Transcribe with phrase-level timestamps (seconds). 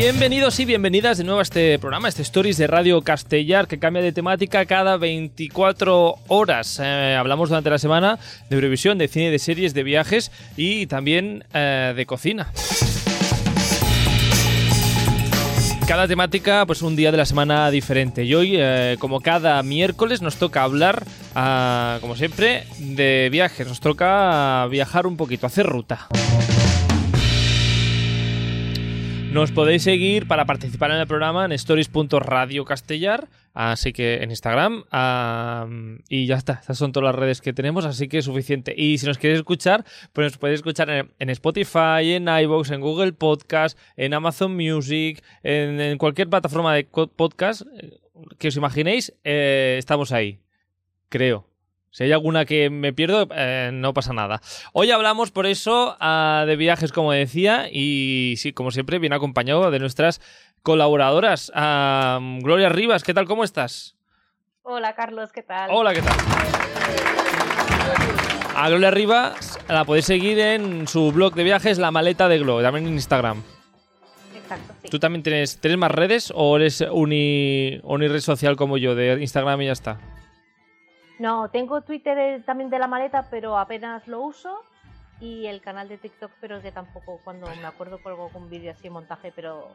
[0.00, 4.00] Bienvenidos y bienvenidas de nuevo a este programa, este Stories de Radio Castellar, que cambia
[4.02, 6.80] de temática cada 24 horas.
[6.82, 11.44] Eh, hablamos durante la semana de Eurovisión, de cine, de series, de viajes y también
[11.52, 12.50] eh, de cocina.
[15.86, 18.24] Cada temática, pues un día de la semana diferente.
[18.24, 21.04] Y hoy, eh, como cada miércoles, nos toca hablar,
[21.34, 23.68] ah, como siempre, de viajes.
[23.68, 26.08] Nos toca viajar un poquito, hacer ruta.
[29.32, 34.82] Nos podéis seguir para participar en el programa en stories.radiocastellar, así que en Instagram.
[34.90, 38.74] am, y ya está, estas son todas las redes que tenemos, así que es suficiente.
[38.76, 43.12] Y si nos queréis escuchar, pues nos podéis escuchar en, Spotify, en iVoox, en Google
[43.12, 48.00] Podcast, en Amazon Music, en, cualquier plataforma de podcast eh,
[48.36, 50.40] que os imaginéis, eh, estamos ahí.
[51.08, 51.49] Creo.
[51.92, 54.40] Si hay alguna que me pierdo, eh, no pasa nada.
[54.72, 59.70] Hoy hablamos por eso ah, de viajes, como decía, y sí, como siempre, bien acompañado
[59.72, 60.20] de nuestras
[60.62, 61.50] colaboradoras.
[61.54, 63.26] Ah, Gloria Rivas, ¿qué tal?
[63.26, 63.96] ¿Cómo estás?
[64.62, 65.68] Hola Carlos, ¿qué tal?
[65.72, 66.16] Hola, ¿qué tal?
[68.54, 72.62] A Gloria Rivas la podéis seguir en su blog de viajes, La Maleta de Glo,
[72.62, 73.42] también en Instagram.
[74.36, 74.88] Exacto, sí.
[74.90, 79.20] ¿Tú también tienes, tienes más redes o eres uni, uni red social como yo, de
[79.20, 79.98] Instagram y ya está?
[81.20, 84.62] No, tengo Twitter eh, también de la maleta, pero apenas lo uso.
[85.20, 88.88] Y el canal de TikTok, pero que tampoco cuando me acuerdo colgo algún vídeo así
[88.88, 89.68] montaje, pero.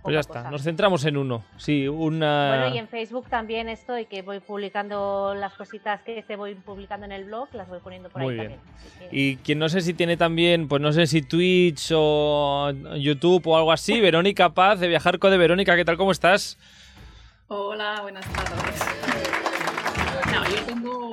[0.00, 0.50] Pues ya está, cosa.
[0.50, 1.44] nos centramos en uno.
[1.56, 2.48] Sí, una...
[2.58, 7.06] Bueno, y en Facebook también estoy, que voy publicando las cositas que te voy publicando
[7.06, 8.60] en el blog, las voy poniendo por Muy ahí bien.
[8.60, 9.10] también.
[9.10, 13.46] Que- Y quien no sé si tiene también, pues no sé si Twitch o YouTube
[13.46, 15.96] o algo así, Verónica Paz de Viajar con de Verónica, ¿qué tal?
[15.96, 16.58] ¿Cómo estás?
[17.46, 18.80] Hola, buenas tardes.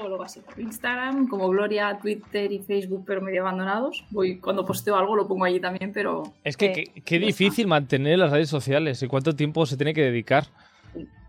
[0.10, 0.52] Lo básico.
[0.58, 4.06] Instagram, como Gloria, Twitter y Facebook, pero medio abandonados.
[4.10, 8.20] Voy, cuando posteo algo lo pongo allí también, pero Es que qué, qué difícil mantener
[8.20, 10.45] las redes sociales y cuánto tiempo se tiene que dedicar.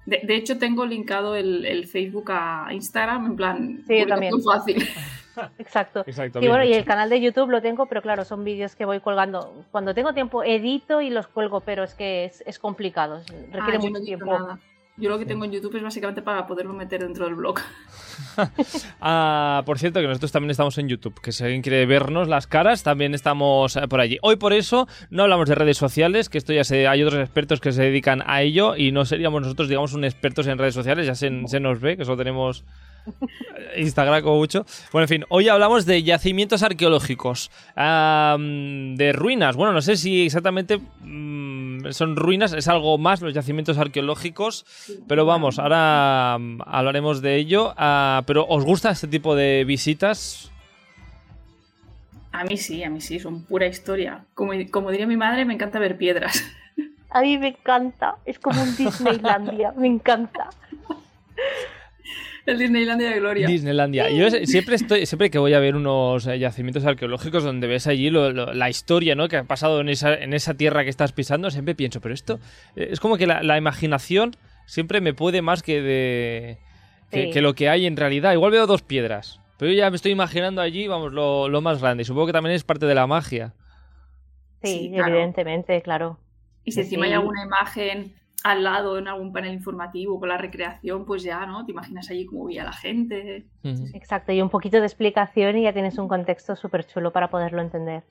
[0.07, 4.43] de, de hecho tengo linkado el, el Facebook a Instagram, en plan, Sí, yo publicación
[4.43, 4.89] fácil.
[5.59, 6.03] Exacto.
[6.07, 6.41] Exacto.
[6.43, 9.01] Y bueno, y el canal de YouTube lo tengo, pero claro, son vídeos que voy
[9.01, 9.65] colgando.
[9.71, 13.23] Cuando tengo tiempo edito y los cuelgo, pero es que es, es complicado,
[13.53, 14.27] requiere Ah, mucho tiempo.
[14.27, 14.59] nada.
[14.97, 17.61] Yo lo que tengo en YouTube es básicamente para poderlo meter dentro del blog.
[19.01, 22.47] Ah, por cierto, que nosotros también estamos en YouTube, que si alguien quiere vernos las
[22.47, 24.19] caras, también estamos eh, por allí.
[24.23, 27.61] Hoy por eso no hablamos de redes sociales, que esto ya se, hay otros expertos
[27.61, 31.07] que se dedican a ello y no seríamos nosotros, digamos, un expertos en redes sociales,
[31.07, 32.65] ya se, se nos ve, que solo tenemos
[33.77, 34.65] Instagram como mucho.
[34.93, 39.57] Bueno, en fin, hoy hablamos de yacimientos arqueológicos, de ruinas.
[39.57, 44.67] Bueno, no sé si exactamente mm, son ruinas, es algo más los yacimientos arqueológicos.
[45.09, 47.75] Pero vamos, ahora hablaremos de ello.
[47.77, 50.51] Ah, pero ¿os gusta este tipo de visitas?
[52.33, 54.25] A mí sí, a mí sí, son pura historia.
[54.35, 56.45] Como, como diría mi madre, me encanta ver piedras.
[57.11, 60.51] A mí me encanta, es como un Disneylandia, me encanta.
[62.47, 63.47] El Disneylandia de Gloria.
[63.47, 64.11] Disneylandia.
[64.11, 67.87] Yo es- siempre estoy, siempre que voy a ver unos eh, yacimientos arqueológicos donde ves
[67.87, 69.29] allí lo- lo- la historia, ¿no?
[69.29, 72.41] Que ha pasado en esa, en esa tierra que estás pisando, siempre pienso, pero esto
[72.77, 74.37] eh, es como que la, la imaginación
[74.67, 76.59] siempre me puede más que de
[77.11, 77.31] que, Sí.
[77.33, 78.33] que lo que hay en realidad.
[78.33, 81.81] Igual veo dos piedras, pero yo ya me estoy imaginando allí, vamos, lo, lo más
[81.81, 82.03] grande.
[82.03, 83.53] Y supongo que también es parte de la magia.
[84.63, 85.15] Sí, Sí, claro.
[85.15, 86.19] evidentemente, claro.
[86.65, 87.09] Y si encima Sí.
[87.11, 91.65] hay alguna imagen al lado en algún panel informativo con la recreación, pues ya, ¿no?
[91.65, 93.47] Te imaginas allí cómo veía la gente.
[93.95, 97.61] Exacto, y un poquito de explicación y ya tienes un contexto súper chulo para poderlo
[97.61, 98.05] entender.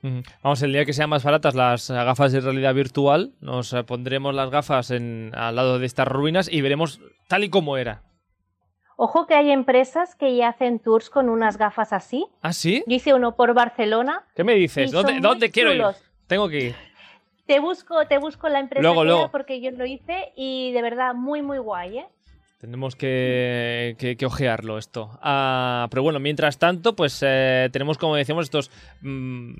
[0.44, 4.36] Vamos, el día que sean más baratas las gafas de realidad virtual, nos eh, pondremos
[4.36, 8.04] las gafas en, al lado de estas ruinas y veremos tal y como era.
[9.02, 12.28] Ojo que hay empresas que ya hacen tours con unas gafas así.
[12.42, 12.84] ¿Ah, sí?
[12.86, 14.26] Yo hice uno por Barcelona.
[14.36, 14.92] ¿Qué me dices?
[14.92, 15.82] ¿Dónde, quiero ir?
[16.28, 16.76] Tengo que ir.
[17.50, 19.32] Te busco, te busco la empresa Luego, que luego.
[19.32, 22.06] porque yo lo hice y de verdad muy muy guay, ¿eh?
[22.60, 25.18] Tenemos que, que, que ojearlo esto.
[25.24, 28.70] Ah, pero bueno, mientras tanto, pues eh, tenemos, como decíamos, estos
[29.02, 29.54] mm,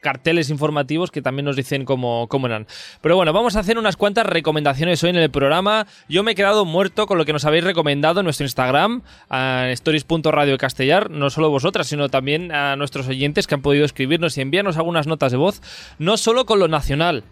[0.00, 2.66] carteles informativos que también nos dicen cómo, cómo eran.
[3.00, 5.86] Pero bueno, vamos a hacer unas cuantas recomendaciones hoy en el programa.
[6.08, 9.66] Yo me he quedado muerto con lo que nos habéis recomendado en nuestro Instagram, a
[9.70, 14.76] stories.radiocastellar, no solo vosotras, sino también a nuestros oyentes que han podido escribirnos y enviarnos
[14.76, 15.62] algunas notas de voz,
[15.98, 17.24] no solo con lo nacional,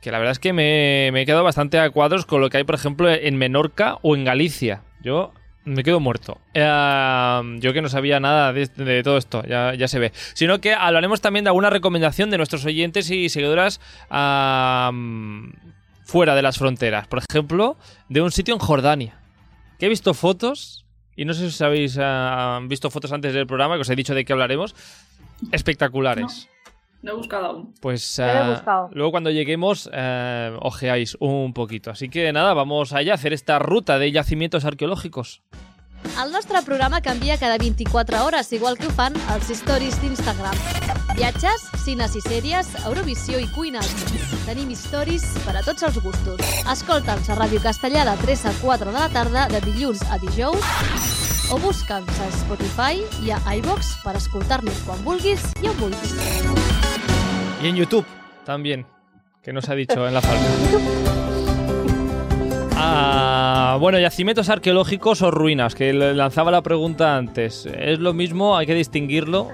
[0.00, 2.58] que la verdad es que me, me he quedado bastante a cuadros con lo que
[2.58, 4.82] hay, por ejemplo, en Menorca o en Galicia.
[5.00, 5.32] Yo
[5.64, 6.38] me quedo muerto.
[6.54, 10.12] Eh, yo que no sabía nada de, todo esto, ya, se ve.
[10.34, 13.80] Sino que hablaremos también de alguna recomendación de nuestros oyentes y seguidoras
[16.04, 17.06] fuera de las fronteras.
[17.06, 17.76] Por ejemplo,
[18.08, 19.18] de un sitio en Jordania.
[19.78, 20.84] Que he visto fotos,
[21.16, 24.14] y no sé si habéis ah, visto fotos antes del programa, que os he dicho
[24.14, 24.74] de qué hablaremos,
[25.50, 26.48] espectaculares.
[27.02, 27.74] No he buscado aún.
[27.80, 28.90] Pues buscado.
[28.92, 31.90] luego cuando lleguemos eh, ojeáis un poquito.
[31.90, 35.42] Así que nada, vamos allá a hacer esta ruta de yacimientos arqueológicos.
[36.22, 40.54] El nostre programa canvia cada 24 hores, igual que ho fan els stories d'Instagram.
[41.16, 43.80] Viatges, cines i sèries, Eurovisió i cuina.
[44.44, 46.40] Tenim stories per a tots els gustos.
[46.70, 50.68] Escolta'ns a Ràdio Castellà de 3 a 4 de la tarda, de dilluns a dijous,
[51.52, 56.16] o busca'ns a Spotify i a iVox per escoltar-nos quan vulguis i on vulguis.
[57.62, 58.06] Y en YouTube
[58.44, 58.86] también,
[59.42, 61.22] que nos ha dicho en la falta.
[62.94, 67.64] Ah, bueno, yacimientos arqueológicos o ruinas, que le lanzaba la pregunta antes.
[67.66, 68.56] ¿Es lo mismo?
[68.56, 69.48] ¿Hay que distinguirlo?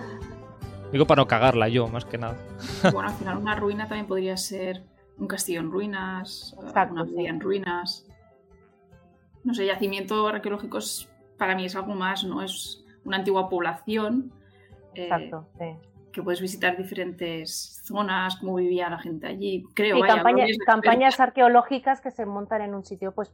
[0.92, 2.36] Digo para no cagarla yo, más que nada.
[2.92, 4.82] Bueno, al final una ruina también podría ser
[5.18, 8.06] un castillo en ruinas, Exacto, una villa en ruinas.
[9.44, 12.42] No sé, yacimiento arqueológico es- para mí es algo más, ¿no?
[12.42, 14.32] Es una antigua población
[14.94, 15.64] eh, Exacto, sí.
[16.12, 19.64] Que puedes visitar diferentes zonas, cómo vivía la gente allí.
[19.74, 23.32] Creo, Sí, vaya, campaña- campañas arqueológicas que se montan en un sitio, pues,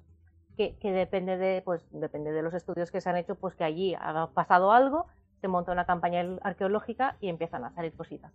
[0.56, 3.64] que, que depende de, pues, depende de los estudios que se han hecho, pues que
[3.64, 5.06] allí ha pasado algo,
[5.40, 8.32] se monta una campaña arqueológica y empiezan a salir cositas.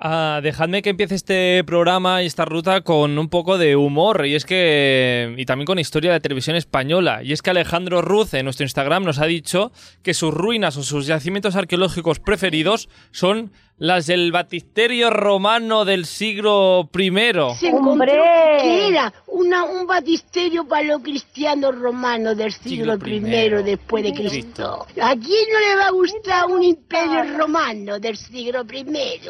[0.00, 4.36] Ah, dejadme que empiece este programa y esta ruta con un poco de humor y
[4.36, 7.24] es que y también con historia de televisión española.
[7.24, 9.72] Y es que Alejandro Ruz en nuestro Instagram nos ha dicho
[10.04, 16.88] que sus ruinas o sus yacimientos arqueológicos preferidos son las del batisterio romano del siglo
[16.92, 17.10] I.
[17.58, 18.12] se ¡Hombre!
[18.60, 23.62] que era una, un batisterio paleocristiano romano del siglo, Siglo I primero.
[23.62, 24.84] después de Cristo.
[25.00, 29.20] ¿A quién no le va a gustar un imperio romano del siglo I?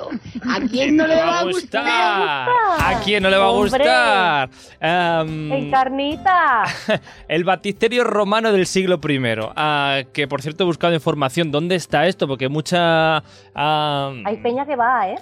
[0.48, 2.48] ¿A quién no le va a gustar?
[2.78, 4.50] ¿A quién no le va a gustar?
[4.80, 6.64] Em, ¡En carnita!
[7.28, 9.18] El batisterio romano del siglo I.
[9.56, 11.50] Ah, que por cierto he buscado información.
[11.50, 12.26] ¿Dónde está esto?
[12.26, 13.22] Porque mucha.
[13.54, 15.16] ah, Hay peña que va, ¿eh?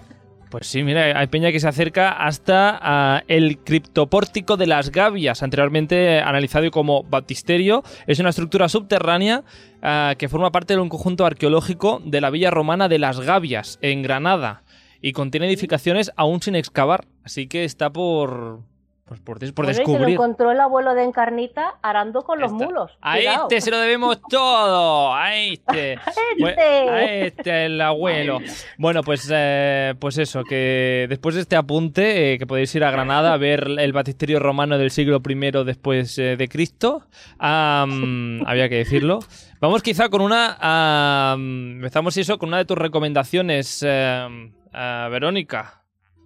[0.51, 5.43] Pues sí, mira, hay peña que se acerca hasta ah, el criptopórtico de las Gavias,
[5.43, 7.83] anteriormente analizado como baptisterio.
[8.07, 9.43] Es una estructura subterránea
[9.83, 13.79] ah, que forma parte de un conjunto arqueológico de la villa romana de las Gavias,
[13.83, 14.63] en Granada,
[15.03, 18.61] y contiene edificaciones aún sin excavar, así que está por,
[19.07, 20.15] pues por, des- por y se lo descubrir.
[20.15, 22.91] encontró el abuelo de Encarnita arando con los mulos.
[23.01, 23.43] A Cuidado.
[23.45, 25.15] este se lo debemos todo.
[25.15, 25.97] A este.
[26.39, 26.61] Bu- Este.
[26.91, 28.41] A este, el abuelo.
[28.79, 32.91] Bueno, pues, eh, pues eso, que después de este apunte, eh, que podéis ir a
[32.91, 37.05] Granada a ver el batisterio romano del siglo I después eh, de Cristo.
[37.39, 39.21] Había que decirlo.
[39.61, 40.57] Vamos quizá con una.
[40.61, 45.83] am, empezamos eso con una de tus recomendaciones, a Verónica.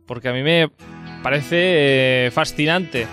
[0.07, 0.71] Porque a mí me
[1.23, 3.07] parece eh, fascinante.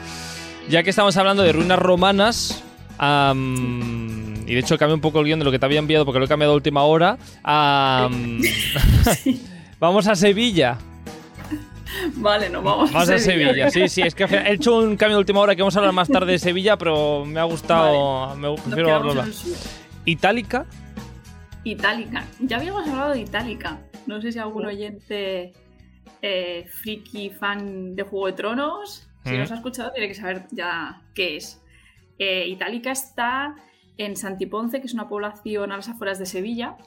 [0.69, 2.63] Ya que estamos hablando de ruinas romanas,
[2.99, 6.19] y de hecho cambio un poco el guion de lo que te había enviado porque
[6.19, 7.17] lo he cambiado a última hora.
[7.43, 8.41] am,
[9.79, 10.77] vamos a Sevilla.
[12.15, 13.69] Vale, no vamos, Vamos a Sevilla.
[13.69, 15.75] Sí, sí, es que al final he hecho un cambio de última hora que vamos
[15.75, 18.35] a hablar más tarde de Sevilla, pero me ha gustado.
[18.35, 19.55] Me Nos prefiero sur.
[20.05, 20.65] Itálica.
[21.63, 22.25] Itálica.
[22.39, 23.79] Ya habíamos hablado de Itálica.
[24.05, 25.53] No sé si algún oyente
[26.21, 29.39] eh, friki fan de Juego de Tronos, si Mm.
[29.39, 31.61] nos ha escuchado, tiene que saber ya qué es.
[32.19, 33.55] Eh, Itálica está
[33.97, 36.77] en Santiponce, que es una población a las afueras de Sevilla,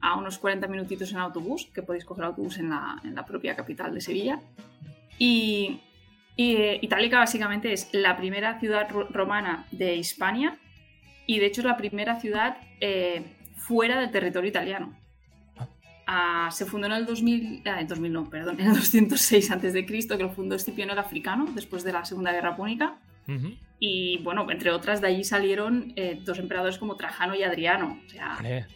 [0.00, 3.54] a unos 40 minutitos en autobús, que podéis coger autobús en la, en la propia
[3.56, 4.40] capital de Sevilla.
[5.18, 5.80] Y,
[6.36, 10.58] y, eh, Itálica básicamente es la primera ciudad ro- romana de Hispania
[11.26, 13.22] y de hecho es la primera ciudad eh,
[13.56, 14.96] fuera del territorio italiano.
[16.50, 20.16] Se fundó en el 2000, ah, en 2000 no, perdón, en el 206 a.C., que
[20.18, 22.96] lo fundó Escipión el Africano después de la Segunda Guerra Púnica.
[23.28, 23.54] Ujú.
[23.78, 28.00] Y bueno, entre otras, de allí salieron eh, dos emperadores como Trajano y Adriano.
[28.06, 28.66] O sea, Vale.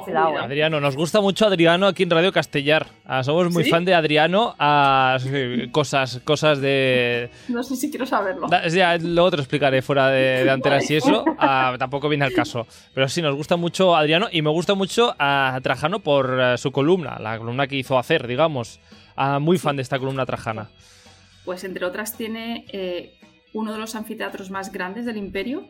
[0.00, 0.38] Cuidado.
[0.38, 2.86] Adriano, nos gusta mucho Adriano aquí en Radio Castellar.
[3.04, 3.70] Ah, somos muy ¿Sí?
[3.70, 4.54] fan de Adriano.
[4.58, 8.48] Ah, sí, cosas, cosas de, No sé si quiero saberlo.
[8.48, 10.94] Da- ya, luego te lo explicaré fuera de, de antenas Vale.
[10.94, 11.24] y eso.
[11.38, 12.66] ah, tampoco viene al caso.
[12.94, 16.72] Pero sí, nos gusta mucho Adriano y me gusta mucho a Trajano por eh, su
[16.72, 18.80] columna, la columna que hizo hacer, digamos.
[19.16, 20.70] Ah, muy fan de esta columna Trajana.
[21.44, 23.12] Pues entre otras tiene eh,
[23.52, 25.68] uno de los anfiteatros más grandes del imperio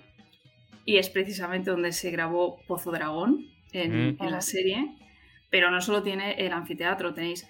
[0.85, 4.17] y es precisamente donde se grabó Pozo Dragón en, Mm.
[4.23, 4.95] en la serie.
[5.51, 7.47] Pero no solo tiene el anfiteatro, tenéis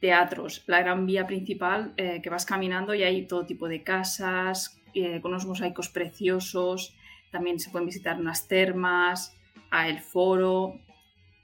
[0.00, 4.80] teatros, la gran vía principal eh, que vas caminando y hay todo tipo de casas
[4.94, 6.94] eh, con unos mosaicos preciosos.
[7.30, 9.34] También se pueden visitar unas termas,
[9.70, 10.78] a el foro.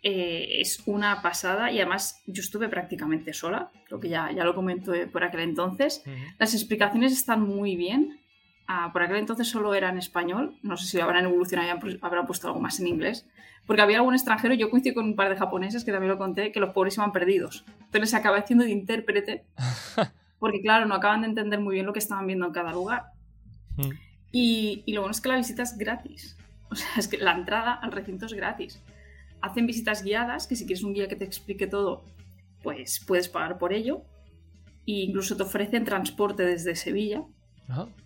[0.02, 4.54] Eh, es una pasada y además yo estuve prácticamente sola, creo que ya, ya lo
[4.54, 6.04] comento por aquel entonces.
[6.38, 8.20] Las explicaciones están muy bien
[8.66, 12.26] ah, por aquel entonces solo era en español, no sé si habrán evolucionado y habrán
[12.26, 13.26] puesto algo más en inglés,
[13.66, 16.52] porque había algún extranjero, yo coincido con un par de japoneses que también lo conté,
[16.52, 17.64] que los pobres iban perdidos.
[17.80, 19.44] Entonces se acaba haciendo de intérprete,
[20.38, 23.04] porque claro, no acaban de entender muy bien lo que estaban viendo en cada lugar.
[23.76, 23.90] Mm.
[24.32, 26.36] Y, y lo bueno es que la visita es gratis.
[26.70, 28.80] O sea, es que la entrada al recinto es gratis.
[29.40, 32.04] Hacen visitas guiadas, que si quieres un guía que te explique todo,
[32.64, 34.02] pues puedes pagar por ello.
[34.84, 37.22] E incluso te ofrecen transporte desde Sevilla.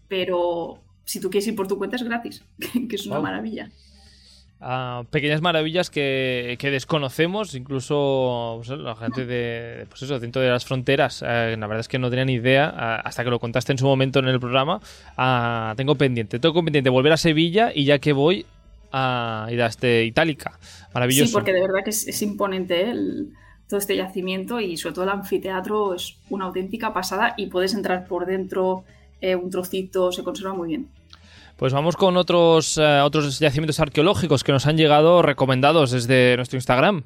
[0.09, 2.45] Pero si tú quieres ir por tu cuenta es gratis,
[2.89, 3.71] que es una maravilla.
[4.61, 10.65] Ah, pequeñas maravillas que, desconocemos, incluso pues, la gente de, pues eso, dentro de las
[10.65, 11.23] fronteras.
[11.23, 13.79] Eh, la verdad es que no tenía ni idea ah, hasta que lo contaste en
[13.79, 14.81] su momento en el programa.
[15.17, 18.47] Ah, tengo pendiente, tengo pendiente volver a Sevilla y ya que voy
[18.91, 20.59] a ir a este Itálica.
[20.93, 21.29] Maravilloso.
[21.29, 23.33] Sí, porque de verdad que es, imponente el,
[23.69, 28.07] todo este yacimiento y sobre todo el anfiteatro es una auténtica pasada y puedes entrar
[28.09, 28.85] por dentro
[29.21, 30.89] eh, un trocito, se conserva muy bien.
[31.57, 36.57] Pues vamos con otros, eh, otros yacimientos arqueológicos que nos han llegado recomendados desde nuestro
[36.57, 37.03] Instagram.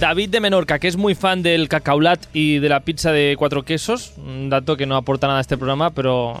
[0.00, 3.64] David de Menorca, que es muy fan del cacaulat y de la pizza de cuatro
[3.64, 6.40] quesos, un dato que no aporta nada a este programa, pero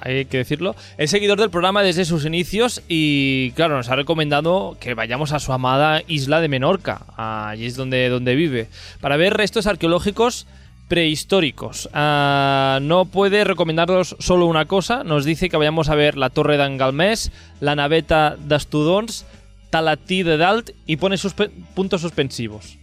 [0.00, 0.74] hay que decirlo.
[0.96, 5.38] Es seguidor del programa desde sus inicios y, claro, nos ha recomendado que vayamos a
[5.38, 7.06] su amada isla de Menorca.
[7.16, 8.68] Allí es donde, donde vive.
[9.00, 10.48] Para ver restos arqueológicos
[10.88, 11.88] prehistóricos.
[11.92, 15.04] Ah, no puede recomendarnos solo una cosa.
[15.04, 17.30] Nos dice que vayamos a ver la Torre d'Angalmés,
[17.60, 19.26] la naveta d'Estudons,
[19.70, 21.34] Talatí de Dalt y pone sus
[21.74, 22.78] puntos suspensivos.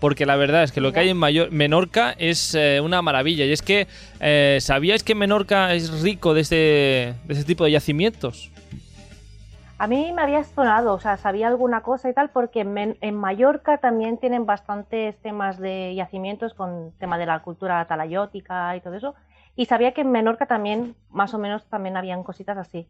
[0.00, 3.44] Porque la verdad es que lo que hay en Menorca es eh, una maravilla.
[3.44, 3.86] Y es que,
[4.20, 8.51] eh, ¿sabíais que Menorca es rico de este, de este tipo de yacimientos?
[9.82, 13.78] A mí me había sonado, o sea, sabía alguna cosa y tal, porque en, Mallorca
[13.78, 19.16] también tienen bastantes temas de yacimientos con tema de la cultura talayótica y todo eso.
[19.56, 22.86] Y sabía que en Menorca también, más o menos, también habían cositas así.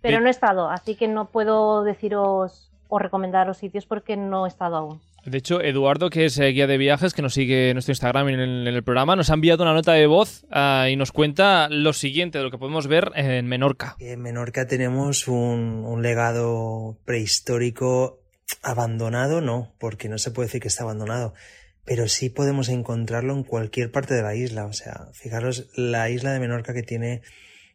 [0.00, 4.48] Pero no he estado, así que no puedo deciros o recomendaros sitios porque no he
[4.48, 5.00] estado aún.
[5.24, 8.30] De hecho, Eduardo, que es eh, guía de viajes, que nos sigue en nuestro Instagram
[8.30, 11.68] y en el, programa, nos ha enviado una nota de voz ah, y nos cuenta
[11.68, 13.96] lo siguiente de lo que podemos ver en Menorca.
[13.98, 18.20] En Menorca tenemos un, legado prehistórico
[18.62, 21.34] abandonado, no, porque no se puede decir que está abandonado,
[21.84, 24.66] pero sí podemos encontrarlo en cualquier parte de la isla.
[24.66, 27.22] O sea, fijaros la isla de Menorca que tiene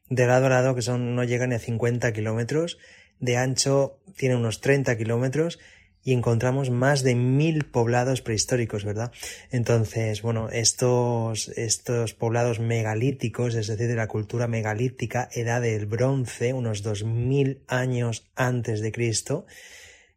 [0.10, 2.78] de lado a lado, que son, no llegan ni a 50 kilómetros,
[3.20, 5.60] de ancho tiene unos 30 kilómetros
[6.04, 9.12] y encontramos más de mil poblados prehistóricos, ¿verdad?
[9.52, 16.54] Entonces, bueno, estos, estos poblados megalíticos, es decir, de la cultura megalítica, edad del bronce,
[16.54, 19.46] unos dos mil años antes de Cristo,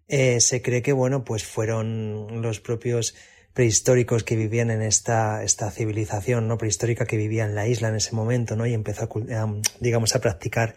[0.08, 3.14] eh, se cree que, bueno, pues fueron los propios
[3.56, 6.58] prehistóricos que vivían en esta, esta civilización, ¿no?
[6.58, 8.66] Prehistórica que vivía en la isla en ese momento, ¿no?
[8.66, 10.76] Y empezó a, digamos, a practicar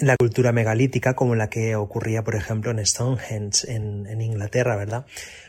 [0.00, 5.06] la cultura megalítica como la que ocurría, por ejemplo, en Stonehenge, en, Inglaterra, ¿verdad?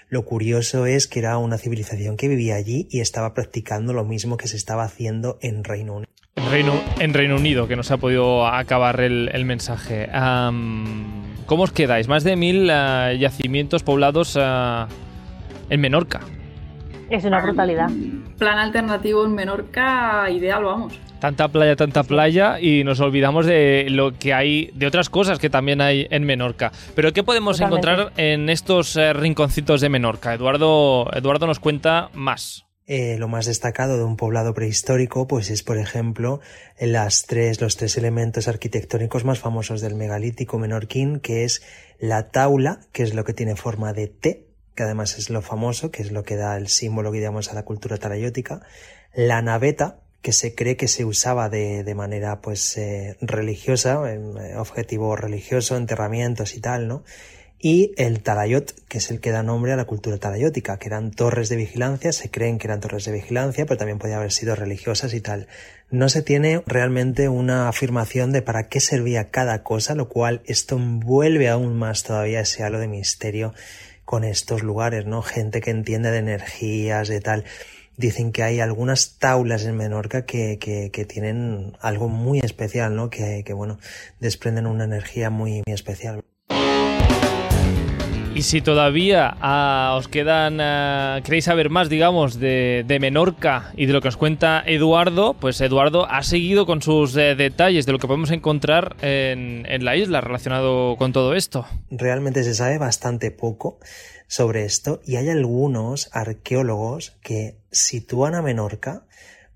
[0.10, 4.38] Lo curioso es que era una civilización que vivía allí y estaba practicando lo mismo
[4.38, 6.12] que se estaba haciendo en Reino Unido.
[6.36, 10.08] En Reino, en Reino Unido, que nos ha podido acabar el, mensaje.
[11.46, 12.08] ¿Cómo os quedáis?
[12.08, 14.86] Más de mil eh, yacimientos poblados eh,
[15.70, 16.22] en Menorca.
[17.10, 17.90] Es una brutalidad.
[18.38, 24.18] Plan alternativo en Menorca, ideal, vamos tanta playa, tanta playa y nos olvidamos de lo
[24.18, 26.72] que hay, de otras cosas que también hay en Menorca.
[26.96, 30.34] Pero ¿qué podemos encontrar en estos eh, rinconcitos de Menorca?
[30.34, 32.66] Eduardo, Eduardo nos cuenta más.
[32.90, 36.40] Eh, lo más destacado de un poblado prehistórico, pues es, por ejemplo,
[36.80, 41.62] las tres, los tres elementos arquitectónicos más famosos del megalítico menorquín, que es
[42.00, 45.92] la taula, que es lo que tiene forma de T, que además es lo famoso,
[45.92, 48.62] que es lo que da el símbolo que llamamos a la cultura tarayótica,
[49.14, 54.38] la naveta, que se cree que se usaba de, de manera pues eh, religiosa, en
[54.38, 57.04] eh, objetivo religioso, enterramientos y tal, ¿no?
[57.60, 61.10] Y el talayot, que es el que da nombre a la cultura talayótica, que eran
[61.10, 64.56] torres de vigilancia, se creen que eran torres de vigilancia, pero también podía haber sido
[64.56, 65.48] religiosas y tal.
[65.90, 70.76] No se tiene realmente una afirmación de para qué servía cada cosa, lo cual esto
[70.76, 73.56] envuelve aún más todavía ese halo de misterio
[74.06, 75.24] con estos lugares, ¿no?
[75.24, 77.44] Gente que entiende de energías, de tal
[77.98, 83.10] dicen que hay algunas taulas en Menorca que, que, tienen algo muy especial, ¿no?
[83.10, 83.80] Que, que bueno,
[84.20, 86.22] desprenden una energía muy, muy especial.
[88.38, 93.88] Y si todavía ah, os quedan, ah, queréis saber más, digamos, de, de, Menorca y
[93.88, 97.94] de lo que os cuenta Eduardo, pues Eduardo ha seguido con sus eh, detalles de
[97.94, 101.66] lo que podemos encontrar en, en la isla relacionado con todo esto.
[101.90, 103.80] Realmente se sabe bastante poco
[104.28, 109.06] sobre esto y hay algunos arqueólogos que sitúan a Menorca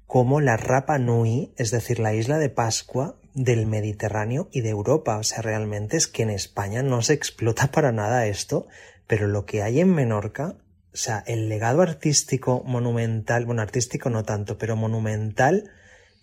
[0.07, 5.17] como la Rapa Nui, es decir, la isla de Pascua del Mediterráneo y de Europa.
[5.17, 8.67] O sea, realmente es que en España no se explota para nada esto,
[9.07, 10.55] pero lo que hay en Menorca,
[10.93, 15.71] o sea, el legado artístico monumental, bueno, artístico no tanto, pero monumental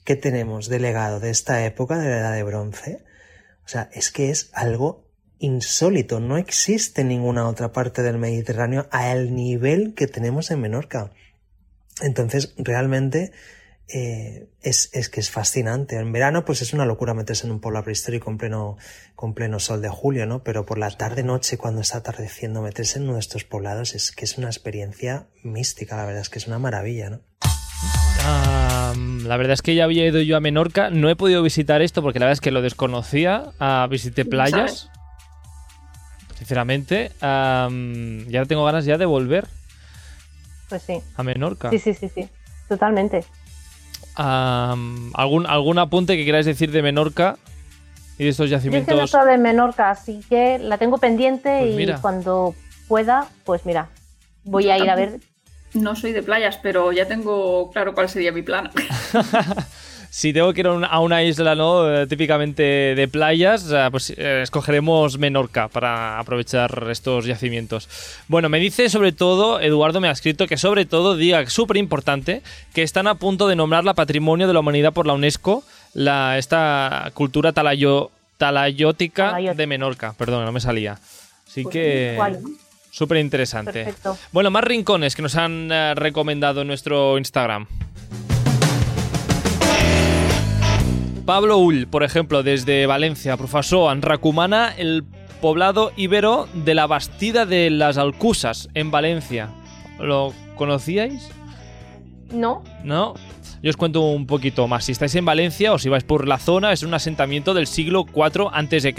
[0.05, 3.05] que tenemos de legado de esta época de la Edad de Bronce,
[3.65, 5.08] o sea, es que es algo
[5.39, 6.21] insólito.
[6.21, 11.13] No existe ninguna otra parte del Mediterráneo al nivel que tenemos en Menorca.
[12.01, 13.33] Entonces, realmente
[13.89, 15.97] eh, es, es, que es fascinante.
[15.97, 18.77] En verano, pues es una locura meterse en un pueblo prehistórico en pleno,
[19.15, 20.43] con pleno sol de julio, ¿no?
[20.43, 24.25] Pero por la tarde-noche, cuando está atardeciendo, meterse en uno de estos poblados es que
[24.25, 27.21] es una experiencia mística, la verdad es que es una maravilla, ¿no?
[29.25, 32.03] la verdad es que ya había ido yo a Menorca, no he podido visitar esto
[32.03, 33.53] porque la verdad es que lo desconocía.
[33.59, 34.91] Ah, visité playas,
[36.39, 37.11] sinceramente.
[37.21, 39.47] ya tengo ganas ya de volver.
[40.69, 41.01] Pues sí.
[41.17, 41.71] A Menorca.
[41.71, 42.29] Sí, sí, sí, sí.
[42.69, 43.25] Totalmente.
[44.15, 47.37] ¿algún, ¿Algún apunte que queráis decir de Menorca
[48.19, 48.95] y de estos yacimientos?
[48.95, 52.55] Yo que no de Menorca, así que la tengo pendiente pues y cuando
[52.89, 53.89] pueda, pues mira,
[54.45, 55.21] voy a ir a ver.
[55.75, 58.71] No soy de playas, pero ya tengo claro cuál sería mi plan.
[60.11, 61.93] si tengo que ir a una isla, ¿no?
[61.93, 67.89] Eh, típicamente de playas, eh, pues eh, escogeremos Menorca para aprovechar estos yacimientos.
[68.27, 72.43] Bueno, me dice sobre todo, Eduardo me ha escrito que sobre todo diga, súper importante,
[72.73, 75.63] que están a punto de nombrarla Patrimonio de la Humanidad por la UNESCO,
[75.95, 80.15] la, esta cultura talayo, talayótica de Menorca.
[80.17, 80.99] Perdón, no me salía.
[81.47, 82.19] Así pues que...
[82.91, 83.95] Súper interesante.
[84.33, 87.67] Bueno, más rincones que nos han recomendado en nuestro Instagram.
[91.29, 95.05] Pablo Ull, por ejemplo, desde Valencia, profesor en Racumana, el
[95.43, 99.51] poblado ibero de la Bastida de las Alcusas, en Valencia.
[99.99, 101.31] ¿Lo conocíais?
[102.33, 102.65] No.
[102.83, 103.13] ¿No?
[103.63, 104.87] Yo os cuento un poquito más.
[104.87, 108.07] Si estáis en Valencia o si vais por la zona, es un asentamiento del siglo
[108.09, 108.95] IV a.C.,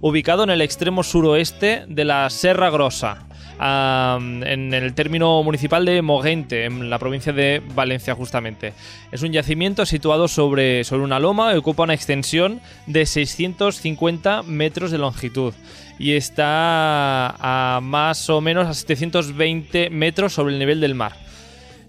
[0.00, 3.27] ubicado en el extremo suroeste de la Serra Grossa
[3.60, 8.72] en el término municipal de Mogente, en la provincia de Valencia justamente.
[9.10, 14.90] Es un yacimiento situado sobre, sobre una loma y ocupa una extensión de 650 metros
[14.90, 15.54] de longitud
[15.98, 21.12] y está a más o menos a 720 metros sobre el nivel del mar.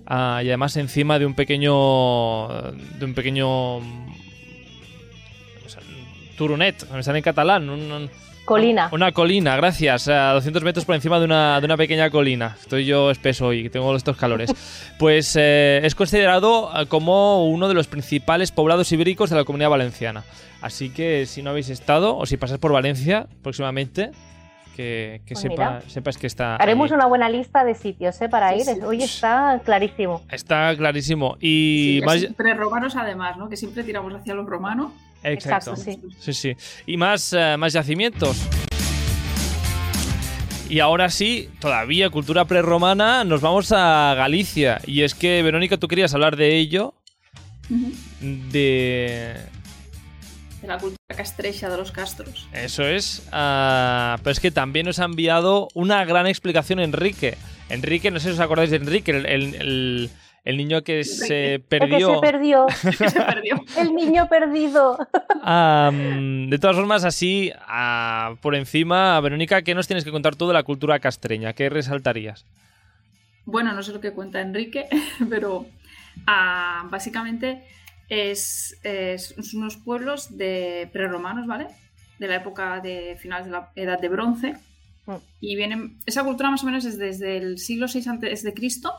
[0.05, 3.79] Ah, y además encima de un pequeño de un pequeño
[6.39, 8.09] turunet, me sale en catalán, un,
[8.45, 8.89] Colina.
[8.91, 10.07] Una colina, gracias.
[10.07, 12.57] A 200 metros por encima de una, de una pequeña colina.
[12.59, 14.49] Estoy yo espeso y tengo estos calores.
[14.97, 19.69] Pues eh, es considerado eh, como uno de los principales poblados ibéricos de la comunidad
[19.69, 20.23] valenciana.
[20.61, 24.11] Así que si no habéis estado o si pasáis por Valencia próximamente,
[24.75, 26.55] que, que pues sepas que está.
[26.55, 28.29] Haremos una buena lista de sitios ¿eh?
[28.29, 28.65] para ir.
[28.83, 30.23] Hoy está clarísimo.
[30.31, 31.37] Está clarísimo.
[31.39, 32.25] Y más...
[32.57, 33.47] romanos además, ¿no?
[33.47, 34.91] Que siempre tiramos hacia los romanos.
[35.23, 35.75] Exacto.
[35.75, 36.33] sí.
[36.33, 36.55] sí,
[36.85, 38.37] Y más, eh, más yacimientos.
[40.69, 44.79] Y ahora sí, todavía cultura prerromana, nos vamos a Galicia.
[44.85, 46.93] Y es que, Verónica, tú querías hablar de ello.
[48.21, 49.35] De.
[50.61, 52.47] De la cultura castrecha de los castros.
[52.53, 53.27] Eso es.
[53.31, 57.37] Ah, pero es que también nos ha enviado una gran explicación Enrique.
[57.69, 60.09] Enrique, no sé si os acordáis de Enrique, el el
[60.57, 62.21] niño que se perdió.
[62.21, 62.67] El que se perdió.
[62.67, 63.63] El, se perdió.
[63.77, 64.97] el niño perdido.
[64.97, 67.51] de todas formas, así,
[68.41, 71.53] por encima, Verónica, ¿qué nos tienes que contar tú de la cultura castreña?
[71.53, 72.45] ¿Qué resaltarías?
[73.45, 74.87] Bueno, no sé lo que cuenta Enrique,
[75.29, 75.65] pero
[76.89, 77.63] básicamente
[78.09, 78.75] es,
[79.53, 81.67] unos pueblos de prerromanos, ¿vale?
[82.19, 84.53] De la época de finales de la Edad de Bronce.
[85.05, 85.15] Mm.
[85.41, 88.93] Y vienen, esa cultura más o menos es desde el siglo VI antes de Cristo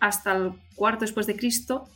[0.00, 1.88] hasta el cuarto después de Cristo.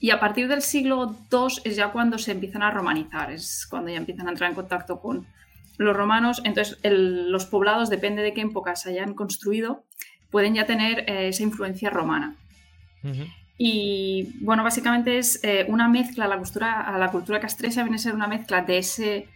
[0.00, 3.90] Y a partir del siglo II es ya cuando se empiezan a romanizar, es cuando
[3.90, 5.26] ya empiezan a entrar en contacto con
[5.78, 6.42] los romanos.
[6.44, 9.84] Entonces, los poblados, depende de qué época se hayan construido,
[10.30, 12.36] pueden ya tener eh, esa influencia romana.
[13.56, 18.00] Y bueno, básicamente es eh, una mezcla, la cultura, a la cultura castrecha viene a
[18.00, 19.28] ser una mezcla de ese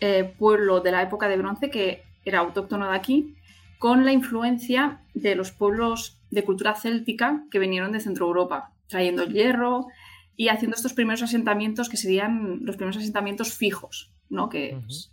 [0.00, 3.34] eh, pueblo de la época de bronce que era autóctono de aquí,
[3.78, 9.22] con la influencia de los pueblos de cultura céltica que vinieron de Centro Europa, trayendo
[9.22, 9.86] el hierro
[10.36, 14.48] y haciendo estos primeros asentamientos que serían los primeros asentamientos fijos, ¿no?
[14.48, 15.12] Que, pues,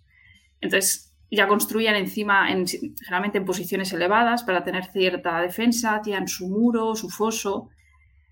[0.62, 6.48] entonces ya construían encima, en, generalmente en posiciones elevadas para tener cierta defensa, hacían su
[6.48, 7.70] muro, su foso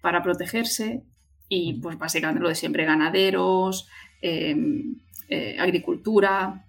[0.01, 1.03] para protegerse
[1.49, 3.87] y pues básicamente lo de siempre, ganaderos,
[4.21, 4.95] em,
[5.27, 6.65] eh, agricultura,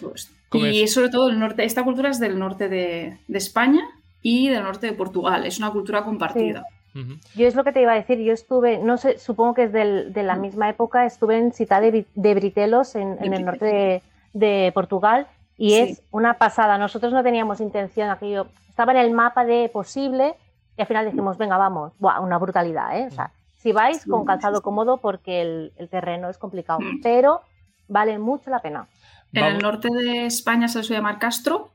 [0.00, 3.82] pues, y sobre todo el norte, esta cultura es del norte de, España
[4.22, 6.64] y del norte de Portugal, es una cultura compartida.
[6.94, 7.14] Ujú.
[7.34, 9.72] Yo es lo que te iba a decir, yo estuve, no sé, supongo que es
[9.72, 13.64] del- de la misma época, estuve en Ciudad de, de Britelos, en, en el norte
[13.64, 14.02] de,
[14.34, 15.78] de Portugal, y Sí.
[15.78, 16.78] es una pasada.
[16.78, 20.34] Nosotros no teníamos intención, aquello estaba en el mapa de posible,
[20.76, 23.06] y al final dijimos, venga, vamos, Buah, una brutalidad, ¿eh?
[23.06, 27.00] O sea, si vais con calzado cómodo porque el, el terreno es complicado, Mm.
[27.02, 27.40] pero
[27.88, 28.86] vale mucho la pena.
[29.32, 31.70] En Vamos- el norte de España se suele llamar Castro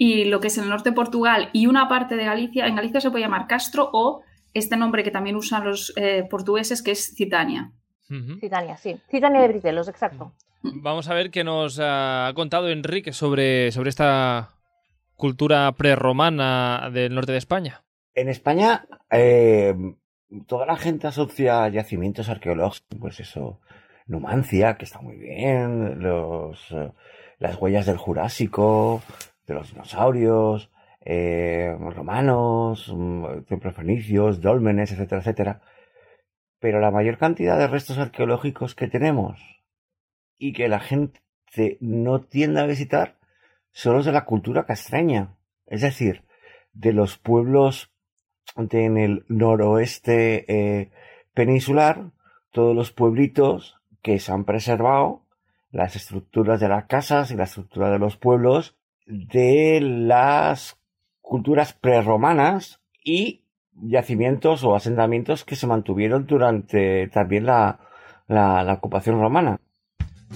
[0.00, 2.76] y lo que es en el norte de Portugal y una parte de Galicia, en
[2.76, 4.22] Galicia se puede llamar Castro o
[4.54, 7.72] este nombre que también usan los eh, portugueses que es Citania.
[8.40, 8.96] Citania, sí.
[9.10, 10.32] Citania de Britelos, exacto.
[10.62, 14.50] Vamos a ver qué nos ha contado Enrique sobre, sobre esta
[15.16, 17.82] cultura prerromana del norte de España.
[18.14, 19.74] En España, eh,
[20.46, 23.60] toda la gente asocia yacimientos arqueológicos, pues eso,
[24.06, 26.92] Numancia, que está muy bien, los, eh,
[27.40, 29.02] las huellas del Jurásico,
[29.48, 35.62] de los dinosaurios, eh, romanos, mm, templos fenicios, dólmenes, etcétera, etcétera.
[36.60, 39.40] Pero la mayor cantidad de restos arqueológicos que tenemos
[40.38, 41.20] y que la gente
[41.80, 43.16] no tiende a visitar
[43.72, 45.36] son los de la cultura castreña.
[45.66, 46.24] Es decir,
[46.72, 47.90] de los pueblos
[48.56, 50.90] de en el noroeste eh,
[51.32, 52.10] peninsular,
[52.50, 55.22] todos los pueblitos que se han preservado,
[55.70, 58.77] las estructuras de las casas y la estructura de los pueblos
[59.08, 60.76] de las
[61.20, 63.42] culturas prerromanas y
[63.72, 67.80] yacimientos o asentamientos que se mantuvieron durante también la,
[68.26, 69.58] la, la ocupación romana.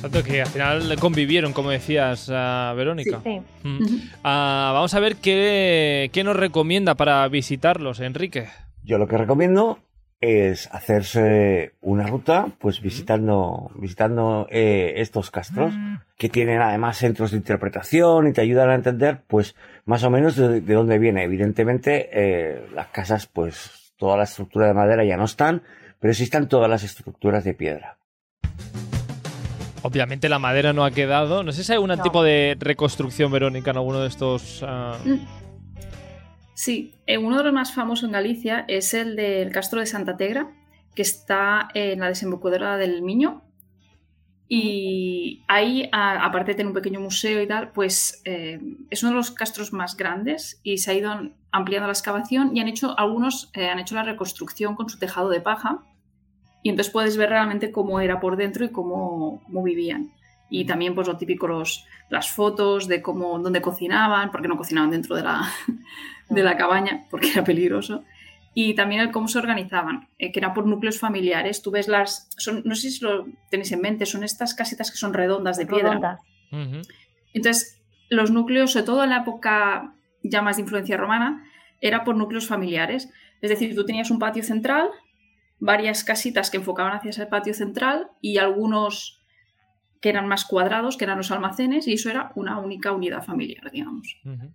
[0.00, 3.20] Tanto que al final convivieron, como decías, ah, Verónica.
[3.22, 3.42] Sí.
[3.62, 3.78] Mm.
[4.24, 8.48] Ah, vamos a ver qué, qué nos recomienda para visitarlos, Enrique.
[8.82, 9.78] Yo lo que recomiendo
[10.22, 15.74] es hacerse una ruta, pues visitando, visitando eh, estos castros,
[16.16, 20.36] que tienen además centros de interpretación y te ayudan a entender, pues, más o menos
[20.36, 21.24] de, de dónde viene.
[21.24, 25.62] Evidentemente, eh, las casas, pues, toda la estructura de madera ya no están,
[25.98, 27.98] pero sí están todas las estructuras de piedra.
[29.82, 31.42] Obviamente la madera no ha quedado.
[31.42, 32.00] No sé si hay algún No.
[32.00, 34.62] tipo de reconstrucción, Verónica, en alguno de estos...
[34.64, 34.96] ah,
[36.64, 40.16] Sí, eh, uno de los más famosos en Galicia es el del Castro de Santa
[40.16, 40.48] Tegra,
[40.94, 43.42] que está en la desembocadura del Miño.
[44.48, 49.10] Y ahí, a- aparte de tener un pequeño museo y tal, pues eh, es uno
[49.10, 51.10] de los castros más grandes y se ha ido
[51.50, 55.30] ampliando la excavación y han hecho, algunos eh, han hecho la reconstrucción con su tejado
[55.30, 55.80] de paja.
[56.62, 60.12] Y entonces puedes ver realmente cómo era por dentro y cómo, cómo vivían.
[60.50, 64.90] Y también, pues lo típico, los, las fotos de cómo, dónde cocinaban, porque no cocinaban
[64.90, 65.50] dentro de la,
[66.34, 68.04] de la cabaña, porque era peligroso.
[68.54, 71.62] Y también el cómo se organizaban, eh, que era por núcleos familiares.
[71.62, 72.28] Tú ves las.
[72.36, 75.66] Son, no sé si lo tenéis en mente, son estas casitas que son redondas de
[75.66, 75.90] piedra.
[75.90, 76.20] Redondas.
[77.32, 81.44] Entonces, los núcleos, sobre todo en la época ya más de influencia romana,
[81.80, 83.10] era por núcleos familiares.
[83.40, 84.90] Es decir, tú tenías un patio central,
[85.58, 89.22] varias casitas que enfocaban hacia ese patio central y algunos
[90.02, 93.70] que eran más cuadrados, que eran los almacenes, y eso era una única unidad familiar,
[93.70, 94.20] digamos.
[94.24, 94.52] Ujú.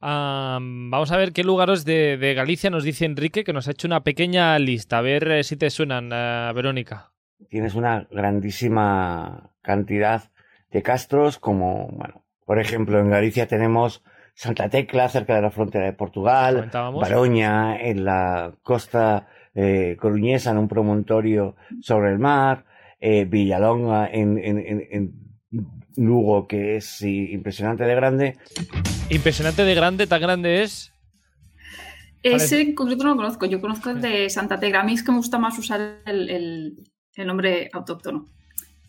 [0.00, 3.72] Ah, vamos a ver qué lugares de, de Galicia nos dice Enrique, que nos ha
[3.72, 4.98] hecho una pequeña lista.
[4.98, 7.12] A ver eh, si te suenan, ah, Verónica.
[7.50, 10.30] Tienes una grandísima cantidad
[10.70, 14.02] de castros, como, bueno, por ejemplo, en Galicia tenemos
[14.34, 16.70] Santa Tecla, cerca de la frontera de Portugal.
[16.94, 22.64] Baroña, en la costa eh, coruñesa, en un promontorio sobre el mar,
[23.00, 25.12] eh, Villalonga, en, en, en- en
[25.96, 28.36] Lugo, que es sí, impresionante de grande.
[29.10, 30.92] Impresionante de grande, tan grande es.
[32.22, 34.80] Ese en concreto no lo conozco, yo conozco el de Santa Tegra.
[34.80, 36.74] A mí es que me gusta más usar el, el-
[37.14, 38.26] el nombre autóctono.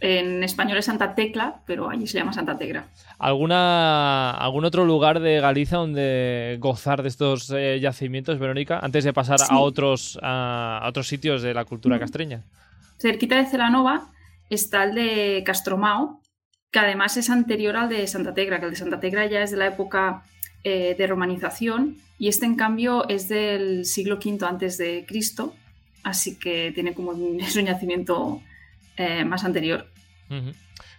[0.02, 2.88] En español es Santa Tecla, pero allí se llama Santa Tegra.
[3.18, 9.14] ¿Alguna, ¿Algún otro lugar de Galicia donde gozar de estos eh, yacimientos, Verónica, antes de
[9.14, 9.46] pasar Sí.
[9.50, 12.00] a otros a otros sitios de la cultura Mm.
[12.00, 12.44] castreña?
[12.98, 14.10] Cerquita de Celanova
[14.50, 16.22] está el de Castromao,
[16.72, 19.52] que además es anterior al de Santa Tegra, que el de Santa Tegra ya es
[19.52, 20.24] de la época
[20.64, 25.56] eh, de romanización y este en cambio es del siglo V antes de Cristo,
[26.04, 28.42] así que tiene como un, un yacimiento
[28.98, 29.88] eh, más anterior.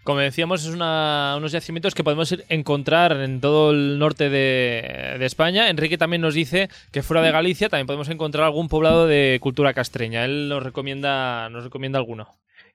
[0.02, 5.26] Como decíamos, es una- unos yacimientos que podemos encontrar en todo el norte de, de
[5.26, 5.68] España.
[5.68, 9.74] Enrique también nos dice que fuera de Galicia también podemos encontrar algún poblado de cultura
[9.74, 10.24] castreña.
[10.24, 12.28] Él nos recomienda, nos recomienda alguno.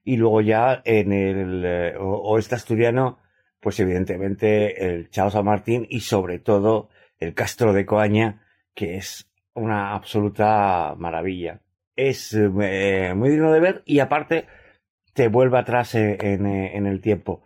[0.06, 3.18] Y luego ya en el eh, oeste asturiano,
[3.58, 9.28] pues evidentemente el Chao San Martín y sobre todo el Castro de Coaña, que es
[9.54, 11.60] una absoluta maravilla.
[11.96, 14.46] Es eh, muy digno de ver y aparte
[15.12, 17.42] te vuelve atrás eh, en, en el tiempo.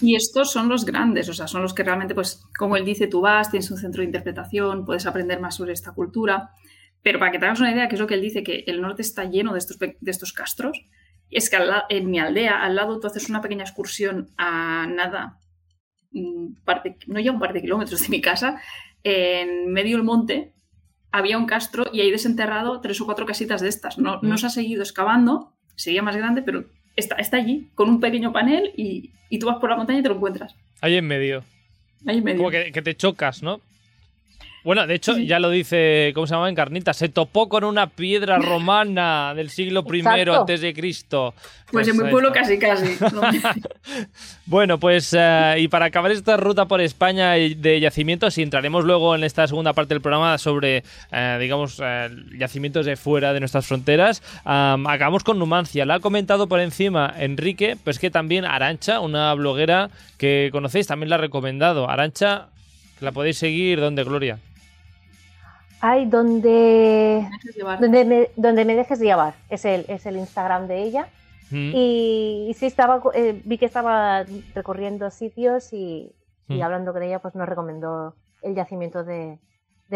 [0.00, 3.08] Y estos son los grandes, o sea, son los que realmente, pues, como él dice,
[3.08, 6.52] tú vas, tienes un centro de interpretación, puedes aprender más sobre esta cultura.
[7.02, 8.80] Pero para que te hagas una idea, que es lo que él dice, que el
[8.80, 10.84] norte está lleno de estos, de estos castros,
[11.30, 11.58] es que
[11.88, 15.38] en mi aldea, al lado, tú haces una pequeña excursión a nada,
[16.12, 18.60] no ya un par de kilómetros de mi casa,
[19.04, 20.52] en medio del monte,
[21.12, 23.98] había un castro y ahí desenterrado tres o cuatro casitas de estas.
[23.98, 26.64] No, no se ha seguido excavando, sería más grande, pero
[26.96, 30.02] está, está allí, con un pequeño panel y, y, tú vas por la montaña y
[30.02, 30.54] te lo encuentras.
[30.80, 31.44] Ahí en medio.
[32.06, 32.38] Ahí en medio.
[32.38, 33.60] Como que, que te chocas, ¿no?
[34.62, 36.50] Bueno, de hecho, ya lo dice, ¿cómo se llama?
[36.50, 36.92] Encarnita.
[36.92, 41.34] Se topó con una piedra romana del siglo I antes de Cristo.
[41.70, 42.98] Pues, en mi pueblo casi, casi.
[44.46, 49.14] bueno, pues eh, y para acabar esta ruta por España de yacimientos, y entraremos luego
[49.14, 53.66] en esta segunda parte del programa sobre, eh, digamos, eh, yacimientos de fuera de nuestras
[53.66, 55.86] fronteras, acabamos con Numancia.
[55.86, 61.08] La ha comentado por encima Enrique, pues que también Arancha, una bloguera que conocéis, también
[61.08, 61.88] la ha recomendado.
[61.88, 62.48] Arancha,
[63.00, 64.38] la podéis seguir, ¿dónde, Gloria?
[65.80, 67.26] Ay, donde,
[67.80, 69.34] donde, me, donde me dejes llevar.
[69.48, 71.08] Es el, es el Instagram de ella.
[71.50, 71.72] Mm.
[71.74, 76.12] Y, sí, estaba, eh, vi que estaba recorriendo sitios y,
[76.48, 76.62] mm.
[76.62, 79.38] hablando con ella, pues nos recomendó el yacimiento de,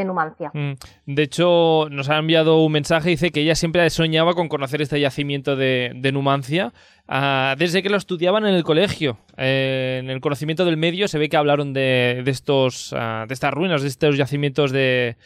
[0.04, 0.50] Numancia.
[0.52, 0.72] Mm.
[1.06, 4.98] De hecho, nos ha enviado un mensaje, dice que ella siempre soñaba con conocer este
[4.98, 6.72] yacimiento de, Numancia
[7.06, 9.18] ah, desde que lo estudiaban en el colegio.
[9.36, 13.54] Eh, en el conocimiento del medio se ve que hablaron de, estos, ah, de estas
[13.54, 15.16] ruinas, de estos yacimientos de,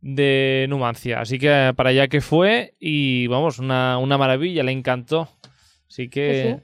[0.00, 1.20] de Numancia.
[1.20, 5.28] Así que para allá que fue y vamos, una, maravilla, le encantó.
[5.88, 6.60] Así que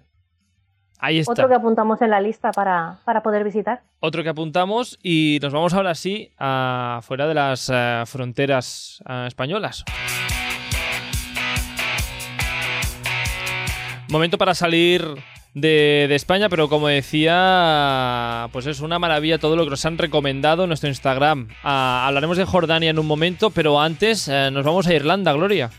[0.98, 1.32] ahí está.
[1.32, 3.82] Otro que apuntamos en la lista para, poder visitar.
[4.00, 9.24] Otro que apuntamos y nos vamos ahora sí a fuera de las eh, fronteras eh,
[9.26, 9.84] españolas.
[14.08, 15.02] Momento para salir
[15.56, 20.64] de, España, pero como decía, pues es una maravilla todo lo que nos han recomendado
[20.64, 21.48] en nuestro Instagram.
[21.64, 25.70] Ah, hablaremos de Jordania en un momento, pero antes eh, nos vamos a Irlanda, Gloria.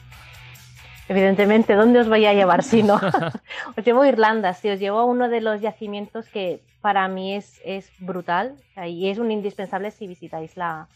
[1.07, 2.95] Evidentemente, ¿dónde os voy a llevar si no?
[3.77, 7.35] os llevo a Irlanda, sí, os llevo a uno de los yacimientos que para mí
[7.35, 10.87] es, es brutal y es un indispensable si visitáis la,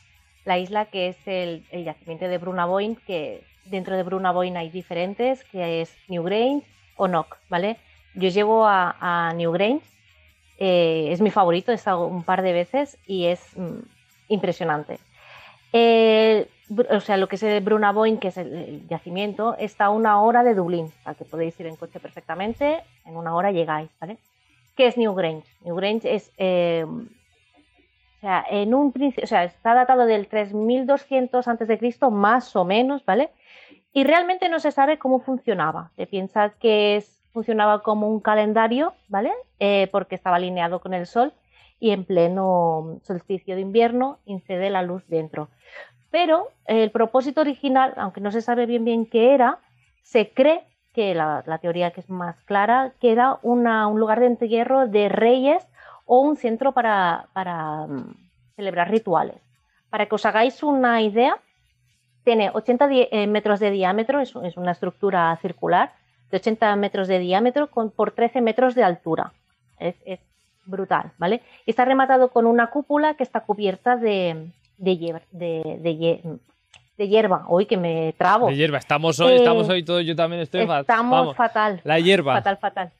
[0.44, 5.44] la isla, que es el, el yacimiento de Brunaboyne, que dentro de Brunaboyne hay diferentes,
[5.44, 6.66] que es Newgrange
[6.96, 7.78] o Knock, ¿vale?
[8.16, 9.84] Yo llevo a, a Newgrange,
[10.64, 13.80] eh, es mi favorito, he estado un par de veces y es mm,
[14.28, 15.00] impresionante.
[15.74, 20.44] o sea, lo que es el Brunaboyne, que es el, yacimiento, está a una hora
[20.44, 24.18] de Dublín, al que podéis ir en coche perfectamente, en una hora llegáis, ¿vale?
[24.76, 25.48] ¿Qué es Newgrange?
[25.62, 31.96] Newgrange es, eh, o sea, en un principio, o sea, está datado del 3200 a.C.,
[32.12, 33.32] más o menos, ¿vale?
[33.94, 35.90] Y realmente no se sabe cómo funcionaba.
[35.96, 39.32] Se piensa que es funcionaba como un calendario, ¿vale?
[39.60, 41.34] Eh, porque estaba alineado con el sol
[41.80, 45.50] y en pleno solsticio de invierno incede la luz dentro.
[46.12, 49.60] Pero el propósito original, aunque no se sabe bien bien qué era,
[50.04, 53.64] se cree que la, teoría que es más clara, que era un
[53.98, 55.66] lugar de entierro de reyes
[56.06, 57.28] o un centro para,
[57.88, 58.14] mm,
[58.56, 59.42] celebrar rituales.
[59.90, 61.38] Para que os hagáis una idea,
[62.24, 65.94] tiene 80 eh, metros de diámetro, es, una estructura circular,
[66.32, 69.34] de 80 metros de diámetro con, por 13 metros de altura.
[69.80, 69.96] Es,
[70.64, 71.42] brutal, ¿vale?
[71.66, 76.38] Y está rematado con una cúpula que está cubierta de, de, hierba, de,
[76.98, 77.46] hierba.
[77.48, 78.48] Hoy que me trabo.
[78.48, 78.78] De hierba.
[78.78, 81.82] Estamos hoy, estamos eh, hoy todos, yo también estoy Estamos fatal.
[81.84, 82.36] La hierba.
[82.36, 82.92] Fatal, fatal.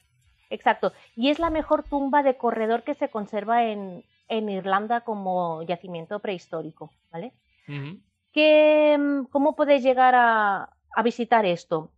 [0.50, 0.92] Exacto.
[1.16, 6.20] Y es la mejor tumba de corredor que se conserva en, en Irlanda como yacimiento
[6.20, 7.32] prehistórico, ¿vale?
[9.30, 11.92] ¿Cómo podéis llegar a, a visitar esto?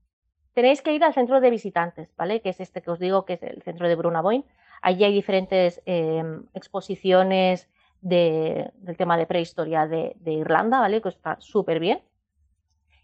[0.53, 2.41] Tenéis que ir al centro de visitantes, ¿vale?
[2.41, 4.45] Que es este que os digo, que es el centro de Brunaboyne.
[4.81, 7.69] Allí hay diferentes em, exposiciones
[8.01, 11.01] del tema de prehistoria de, Irlanda, ¿vale?
[11.01, 12.01] Que está súper bien.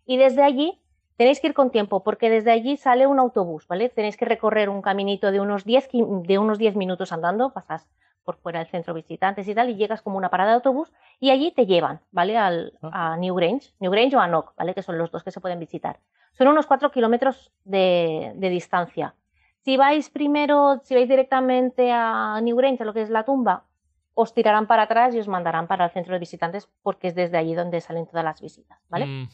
[0.06, 0.82] Y desde allí
[1.16, 3.90] tenéis que ir con tiempo, porque desde allí sale un autobús, ¿vale?
[3.90, 5.90] Tenéis que recorrer un caminito de unos 10,
[6.24, 7.88] de unos 10 minutos andando, pasas
[8.30, 10.94] por fuera del centro de visitantes y tal, y llegas como una parada de autobús
[11.20, 12.38] y allí te llevan, ¿vale?
[12.38, 13.14] Al, ah.
[13.14, 14.76] a Newgrange, Newgrange o a Knock, ¿vale?
[14.76, 15.98] Que son los dos que se pueden visitar.
[16.34, 19.16] Son unos 4 kilómetros de, distancia.
[19.62, 23.64] Si vais primero, si vais directamente a Newgrange, a lo que es la tumba,
[24.14, 27.36] os tirarán para atrás y os mandarán para el centro de visitantes porque es desde
[27.36, 29.08] allí donde salen todas las visitas, ¿vale?
[29.08, 29.30] Mm.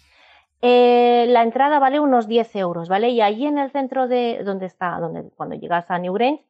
[0.62, 3.10] Eh, la entrada vale unos 10 euros, ¿vale?
[3.10, 6.46] Y allí en el centro de donde está, donde cuando llegas a Newgrange,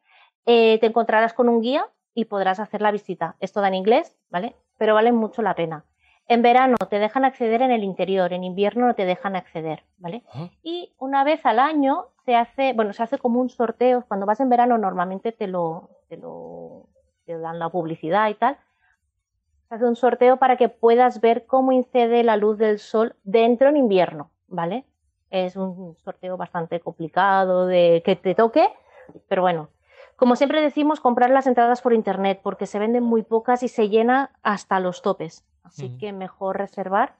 [0.46, 3.36] eh, te encontrarás con un guía y podrás hacer la visita.
[3.40, 4.56] Es toda en inglés, ¿vale?
[4.78, 5.84] Pero vale mucho la pena.
[6.26, 10.24] En verano te dejan acceder en el interior, en invierno no te dejan acceder, ¿vale?
[10.62, 14.02] Y una vez al año se hace, bueno, se hace como un sorteo.
[14.08, 16.88] Cuando vas en verano normalmente te lo, te lo
[17.26, 18.56] te dan la publicidad y tal.
[19.68, 23.68] Se hace un sorteo para que puedas ver cómo incide la luz del sol dentro
[23.68, 24.86] en invierno, ¿vale?
[25.28, 28.68] Es un sorteo bastante complicado de que te toque,
[29.28, 29.68] pero bueno.
[30.16, 33.88] Como siempre decimos, comprar las entradas por internet porque se venden muy pocas y se
[33.88, 35.44] llena hasta los topes.
[35.62, 35.98] Así Ujú.
[35.98, 37.16] que mejor reservar.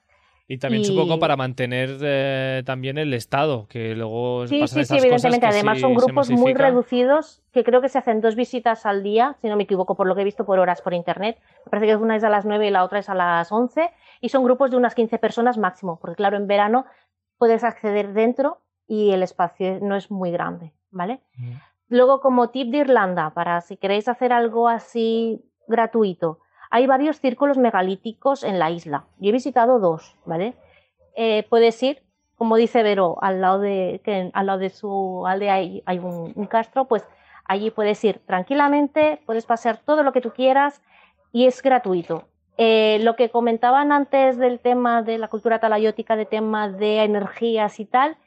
[0.49, 4.73] Y también Y- supongo para mantener eh, también el estado, que luego Sí, pasan sí,
[4.75, 5.39] sí, estas evidentemente.
[5.45, 8.85] cosas que Además si son grupos muy reducidos que creo que se hacen dos visitas
[8.85, 11.37] al día, si no me equivoco, por lo que he visto por horas por internet.
[11.65, 13.91] Me parece que una es a las 9 y la otra es a las 11
[14.21, 16.85] y son grupos de unas 15 personas máximo, porque claro, en verano
[17.37, 21.19] puedes acceder dentro y el espacio no es muy grande, ¿vale?
[21.89, 27.57] Luego, como tip de Irlanda, para si queréis hacer algo así gratuito, hay varios círculos
[27.57, 29.05] megalíticos en la isla.
[29.19, 30.55] Yo he visitado dos, ¿vale?
[31.15, 32.03] Eh, puedes ir,
[32.35, 36.85] como dice Vero, al lado de, que al lado de su aldea hay, un castro,
[36.85, 37.07] pues
[37.45, 40.81] allí puedes ir tranquilamente, puedes pasear todo lo que tú quieras
[41.31, 42.27] y es gratuito.
[42.57, 47.79] Eh, lo que comentaban antes del tema de la cultura talayótica, de tema de energías
[47.79, 48.17] y tal,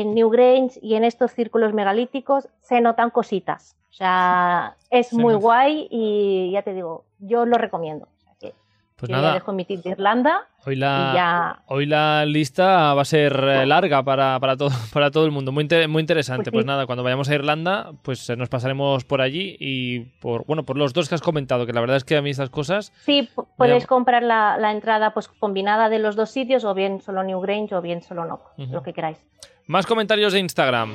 [0.00, 3.76] en Newgrange y en estos círculos megalíticos se notan cositas.
[3.90, 5.42] O sea, es Se muy nota.
[5.42, 8.06] guay y ya te digo, yo lo recomiendo.
[8.06, 8.52] O sea que
[8.96, 12.92] Pues yo ya nada, dejo mi tip de Irlanda hoy la, ya hoy la lista
[12.92, 15.50] va a ser eh, larga para, para, todo, para todo el mundo.
[15.50, 16.50] Muy, inter- muy interesante.
[16.50, 16.66] Pues Pues sí.
[16.66, 20.76] nada, cuando vayamos a Irlanda, pues eh, nos pasaremos por allí y por, bueno, por
[20.76, 23.30] los dos que has comentado, que la verdad es que a mí estas cosas Sí,
[23.34, 27.22] p- podéis comprar la, la entrada pues combinada de los dos sitios, o bien solo
[27.22, 28.72] Newgrange o bien solo Nock, Ujú.
[28.74, 29.24] lo que queráis.
[29.66, 30.92] Más comentarios de Instagram.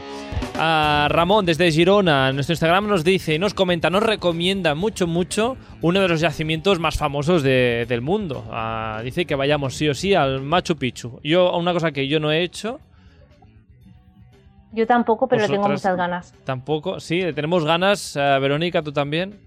[0.55, 5.57] Ah, Ramón desde Girona, nuestro Instagram nos dice y nos comenta, nos recomienda mucho, mucho
[5.81, 8.45] uno de los yacimientos más famosos de- del mundo.
[8.51, 11.19] Ah, dice que vayamos sí o sí al Machu Picchu.
[11.23, 12.79] Yo, una cosa que yo no he hecho,
[14.73, 16.33] Yo tampoco, pero le tengo muchas ganas.
[16.45, 16.99] tampoco.
[17.01, 18.15] Sí, tenemos ganas.
[18.15, 19.37] Ah, Verónica, ¿tú también?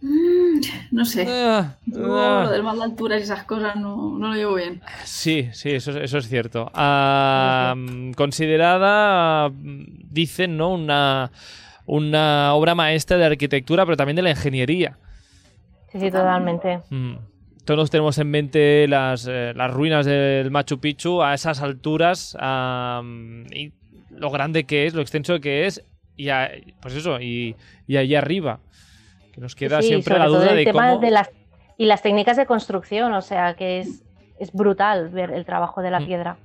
[0.00, 0.41] Mm,
[0.90, 1.24] no sé.
[1.24, 2.44] Yo ah.
[2.44, 4.80] lo del mal de alturas y esas cosas no, no lo llevo bien.
[5.04, 6.70] Sí, sí, eso, eso es cierto.
[6.74, 7.74] Ah,
[8.16, 10.70] considerada, dicen, ¿no?
[10.70, 11.30] Una,
[11.86, 14.98] una obra maestra de arquitectura, pero también de la ingeniería.
[15.90, 16.80] Sí, sí, totalmente.
[16.90, 17.16] Mm.
[17.64, 22.36] Todos tenemos en mente las, eh, las ruinas del Machu Picchu a esas alturas
[23.54, 23.72] y
[24.10, 25.82] lo grande que es, lo extenso que es
[26.16, 27.54] y a- pues eso y,
[27.86, 28.58] y allí arriba
[29.32, 31.30] que nos queda Sí, siempre sobre la todo duda el de tema cómo de las
[31.78, 34.02] y las técnicas de construcción, o sea que es,
[34.38, 36.06] es brutal ver el trabajo de la Mm.
[36.06, 36.36] piedra.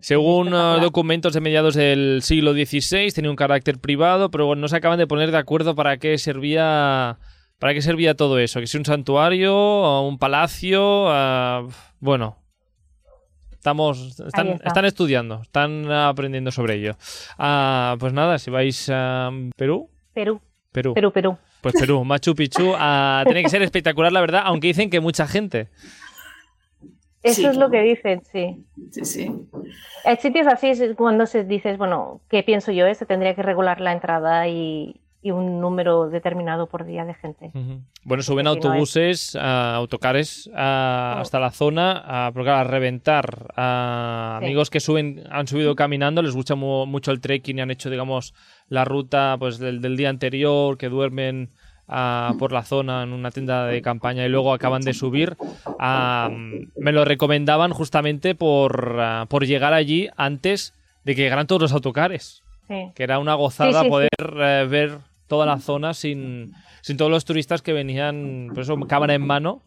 [0.00, 4.68] según eh, documentos de mediados del siglo XVI tenía un carácter privado pero bueno, no
[4.68, 7.18] se acaban de poner de acuerdo para qué servía
[7.58, 11.66] para qué servía todo eso que si un santuario un palacio ah,
[12.00, 12.36] bueno
[13.52, 14.68] Estamos, están, está.
[14.68, 16.96] están estudiando, están aprendiendo sobre ello.
[17.38, 20.38] Ah, pues nada, si vais a Perú, Perú,
[20.70, 21.38] Perú, Perú, Perú.
[21.64, 25.26] Pues Perú, Machu Picchu, ah, tiene que ser espectacular, la verdad, aunque dicen que mucha
[25.26, 25.68] gente.
[27.22, 28.66] Eso Sí, es lo que dicen, sí.
[28.90, 29.32] Sí, sí.
[30.04, 32.94] Hay sitios así es cuando se dices, bueno, ¿qué pienso yo?
[32.94, 37.50] Se tendría que regular la entrada y, y un número determinado por día de gente.
[38.04, 40.56] Bueno, suben Sí, no es- autobuses, autocares Oh.
[40.58, 43.46] hasta la zona, porque a reventar.
[43.56, 44.44] a Sí.
[44.44, 47.88] Amigos que suben, han subido caminando, les gusta mu- mucho el trekking y han hecho,
[47.88, 48.34] digamos,
[48.68, 51.48] la ruta pues del, del día anterior, que duermen
[51.88, 55.36] ah, por la zona en una tienda de campaña y luego acaban de subir.
[56.76, 58.96] Me lo recomendaban justamente por,
[59.28, 62.90] por llegar allí antes de que llegaran todos los autocares Sí.
[62.94, 63.90] que era una gozada Sí, sí, sí.
[63.90, 64.08] poder
[64.38, 69.14] eh, ver toda la zona sin, sin todos los turistas que venían, por eso, cámara
[69.14, 69.62] en mano.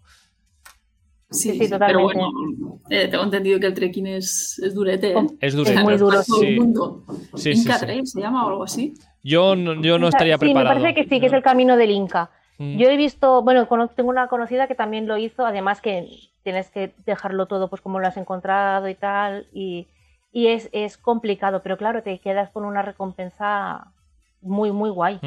[1.30, 2.14] Sí, Sí, sí, pero totalmente.
[2.14, 5.12] bueno, eh, tengo entendido que el trekking es, es durete.
[5.12, 5.28] ¿eh?
[5.42, 5.72] Es Es duro.
[5.84, 6.60] muy duro, Todo el sí.
[6.60, 7.04] mundo.
[7.36, 7.86] Sí, sí, Inca sí.
[7.86, 8.94] Trail se llama o algo así.
[9.24, 10.76] Yo, no- yo no estaría sí, preparado.
[10.76, 12.30] me parece que sí, que es el camino del Inca.
[12.60, 12.78] Mm.
[12.78, 16.08] Yo he visto, bueno, tengo una conocida que también lo hizo, además que
[16.44, 19.88] tienes que dejarlo todo pues como lo has encontrado y tal, y,
[20.32, 23.92] y es, es complicado, pero claro, te quedas con una recompensa
[24.42, 25.20] muy, muy guay,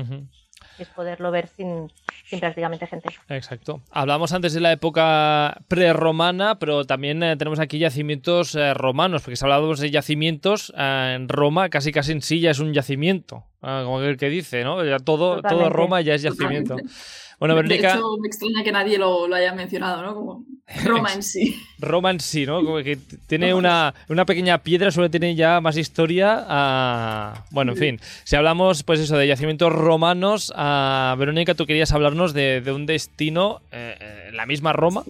[0.79, 1.93] es poderlo ver sin,
[2.27, 3.09] sin prácticamente gente.
[3.29, 3.83] Exacto.
[3.91, 9.37] Hablamos antes de la época prerromana, pero también eh, tenemos aquí yacimientos eh, romanos, porque
[9.37, 13.45] si hablábamos de yacimientos, eh, en Roma casi casi en sí ya es un yacimiento,
[13.61, 14.85] como el que dice, ¿no?
[14.85, 15.69] Ya todo, todo.
[15.71, 16.77] Roma ya es yacimiento.
[16.77, 16.95] Totalmente.
[17.41, 20.15] Bueno, de Verónica, hecho, me extraña que nadie lo, lo haya mencionado, ¿no?
[20.15, 20.45] Como
[20.85, 21.57] Roma en sí.
[21.79, 22.63] Roma en sí, ¿no?
[22.63, 26.45] Como que tiene una, una pequeña piedra, solo tiene ya más historia.
[26.47, 31.93] ah, Bueno, en fin, si hablamos, pues eso, de yacimientos romanos, ah, Verónica, tú querías
[32.01, 35.05] hablarnos de, de un destino eh, eh, la misma Roma.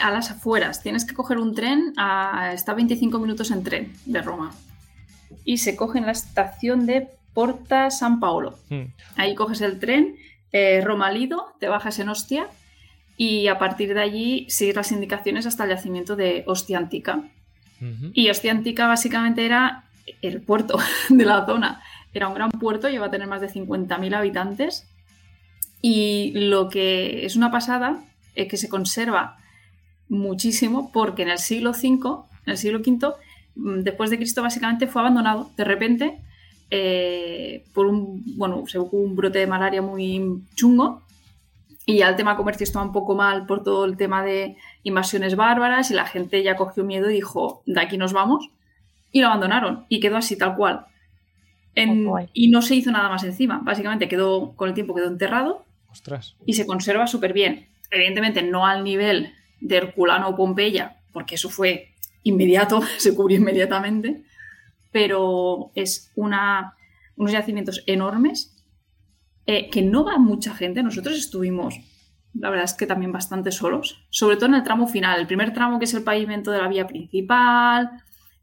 [0.00, 0.82] A las afueras.
[0.82, 1.94] Tienes que coger un tren.
[1.96, 4.52] A, está a 25 minutos en tren de Roma.
[5.44, 8.58] y se coge en la estación de Porta San Paolo.
[8.68, 8.82] Mm.
[9.16, 10.16] Ahí coges el tren,
[10.52, 12.48] eh, Roma Lido, te bajas en Ostia
[13.16, 17.22] y a partir de allí sigues las indicaciones hasta el yacimiento de Ostia Antica.
[18.12, 19.84] Y Ostia Antica básicamente era
[20.20, 20.78] el puerto
[21.08, 21.82] de la zona.
[22.12, 24.86] Era un gran puerto, lleva a tener más de 50.000 habitantes.
[25.82, 28.02] Y lo que es una pasada
[28.34, 29.36] es que se conserva
[30.08, 33.12] muchísimo porque en el siglo V, en el siglo V,
[33.56, 35.50] mm, después de Cristo básicamente fue abandonado.
[35.56, 36.18] De repente
[36.70, 41.02] eh, por un, bueno, se hubo un brote de malaria muy chungo
[41.86, 45.34] y ya el tema comercio estaba un poco mal por todo el tema de invasiones
[45.34, 48.50] bárbaras y la gente ya cogió miedo y dijo, de aquí nos vamos.
[49.10, 50.86] Y lo abandonaron y quedó así tal cual.
[51.74, 55.64] En- y no se hizo nada más encima, básicamente quedó con el tiempo quedó enterrado
[56.46, 57.68] Y se conserva súper bien.
[57.90, 64.22] Evidentemente no al nivel de Herculano o Pompeya, porque eso fue inmediato, se cubrió inmediatamente,
[64.92, 66.74] pero es una,
[67.16, 68.56] unos yacimientos enormes
[69.46, 70.82] eh, que no va mucha gente.
[70.82, 71.74] Nosotros estuvimos,
[72.34, 75.52] la verdad es que también bastante solos, sobre todo en el tramo final, el primer
[75.52, 77.90] tramo que es el pavimento de la vía principal,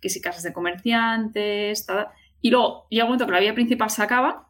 [0.02, 1.86] que si casas de comerciantes,
[2.42, 4.47] y luego llega un momento que la vía principal se acaba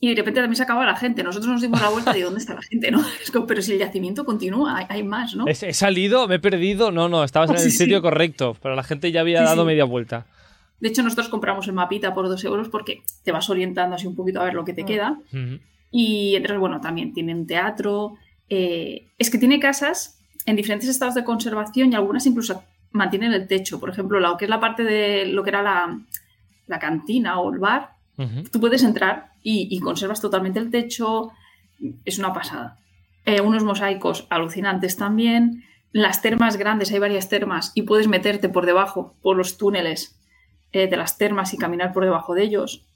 [0.00, 1.22] y de repente también se acaba la gente.
[1.22, 3.00] Nosotros nos dimos la vuelta de dónde está la gente, ¿no?
[3.22, 5.46] Es como, pero si el yacimiento continúa, hay, hay más, ¿no?
[5.48, 6.28] ¿He, salido?
[6.28, 6.90] ¿Me he perdido?
[6.90, 7.70] No, no, estabas en el sí.
[7.70, 9.66] sitio correcto, pero la gente ya había Sí, dado sí.
[9.66, 10.26] media vuelta.
[10.80, 14.14] De hecho, nosotros compramos el mapita por dos euros porque te vas orientando así un
[14.14, 14.86] poquito a ver lo que te Mm.
[14.86, 15.18] queda.
[15.32, 15.58] Ujú.
[15.90, 18.14] Y entonces, bueno, también tiene un teatro.
[18.48, 23.48] eh, es que tiene casas en diferentes estados de conservación y algunas incluso mantienen el
[23.48, 23.80] techo.
[23.80, 25.98] Por ejemplo, lo que es la parte de lo que era la,
[26.68, 27.95] la cantina o el bar,
[28.50, 31.30] Tú puedes entrar y, y conservas totalmente el techo.
[32.04, 32.78] Es una pasada.
[33.26, 35.64] Eh, unos mosaicos alucinantes también.
[35.92, 40.18] Las termas grandes, hay varias termas y puedes meterte por debajo, por los túneles
[40.72, 42.86] eh, de las termas y caminar por debajo de ellos.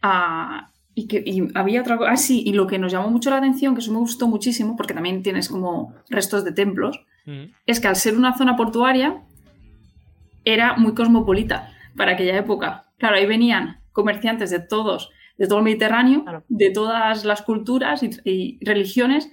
[0.00, 2.12] Ah, y, que, y había otra cosa.
[2.12, 4.76] Ah, sí, y lo que nos llamó mucho la atención, que eso me gustó muchísimo,
[4.76, 7.00] porque también tienes como restos de templos,
[7.66, 9.22] es que al ser una zona portuaria
[10.44, 12.86] era muy cosmopolita para aquella época.
[12.98, 16.44] Claro, ahí venían comerciantes de todos, de todo el Mediterráneo, Claro.
[16.48, 19.30] de todas las culturas y, y religiones,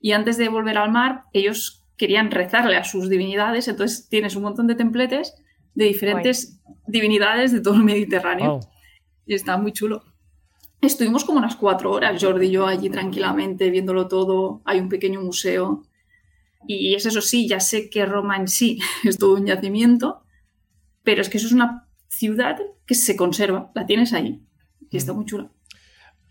[0.00, 4.42] y antes de volver al mar, ellos querían rezarle a sus divinidades, entonces tienes un
[4.42, 5.34] montón de templetes
[5.74, 8.52] de diferentes divinidades de todo el Mediterráneo.
[8.52, 8.60] Wow.
[9.26, 10.02] Y está muy chulo.
[10.80, 14.62] Estuvimos como unas cuatro horas, Jordi y yo, allí tranquilamente, viéndolo todo.
[14.64, 15.82] Hay un pequeño museo.
[16.66, 20.22] Y es eso sí, ya sé que Roma en sí es todo un yacimiento,
[21.02, 22.58] pero es que eso es una ciudad
[22.90, 24.40] que se conserva, la tienes ahí.
[24.90, 25.46] Y está muy chula.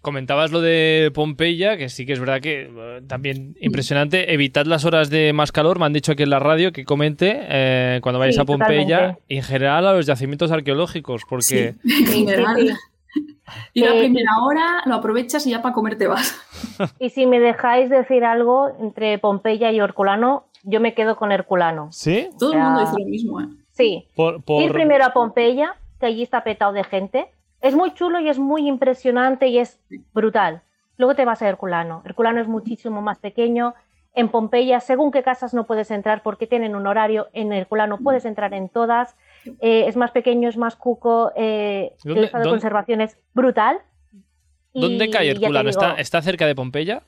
[0.01, 4.34] Comentabas lo de Pompeya, que sí que es verdad que eh, también impresionante.
[4.34, 7.38] Evitad las horas de más calor, me han dicho aquí en la radio que comente
[7.49, 9.24] eh, cuando vayáis Sí, a Pompeya totalmente.
[9.30, 12.55] y en general a los yacimientos arqueológicos, porque Sí, en general.
[12.60, 13.38] sí, sí.
[13.74, 16.36] Ir a Eh, primera hora, lo aprovechas y ya para comer te vas.
[16.99, 21.88] Y si me dejáis decir algo entre Pompeya y Herculano, yo me quedo con Herculano.
[21.91, 22.28] ¿Sí?
[22.38, 23.45] Todo el mundo dice lo mismo, ¿eh?
[23.72, 27.29] Sí, Por, por- ir primero a Pompeya, que allí está petado de gente.
[27.61, 29.79] Es muy chulo y es muy impresionante y es
[30.13, 30.61] brutal.
[30.97, 32.01] Luego te vas a Herculano.
[32.05, 33.73] Herculano es muchísimo más pequeño.
[34.13, 38.25] En Pompeya, según qué casas no puedes entrar porque tienen un horario, en Herculano puedes
[38.25, 39.15] entrar en todas.
[39.59, 41.31] Eh, es más pequeño, es más cuco.
[41.35, 43.79] eh, ¿Dónde- el estado de conservación es brutal.
[44.73, 45.69] Y ¿Dónde cae Herculano?
[45.69, 47.03] ¿Está, ¿Está cerca de Pompeya?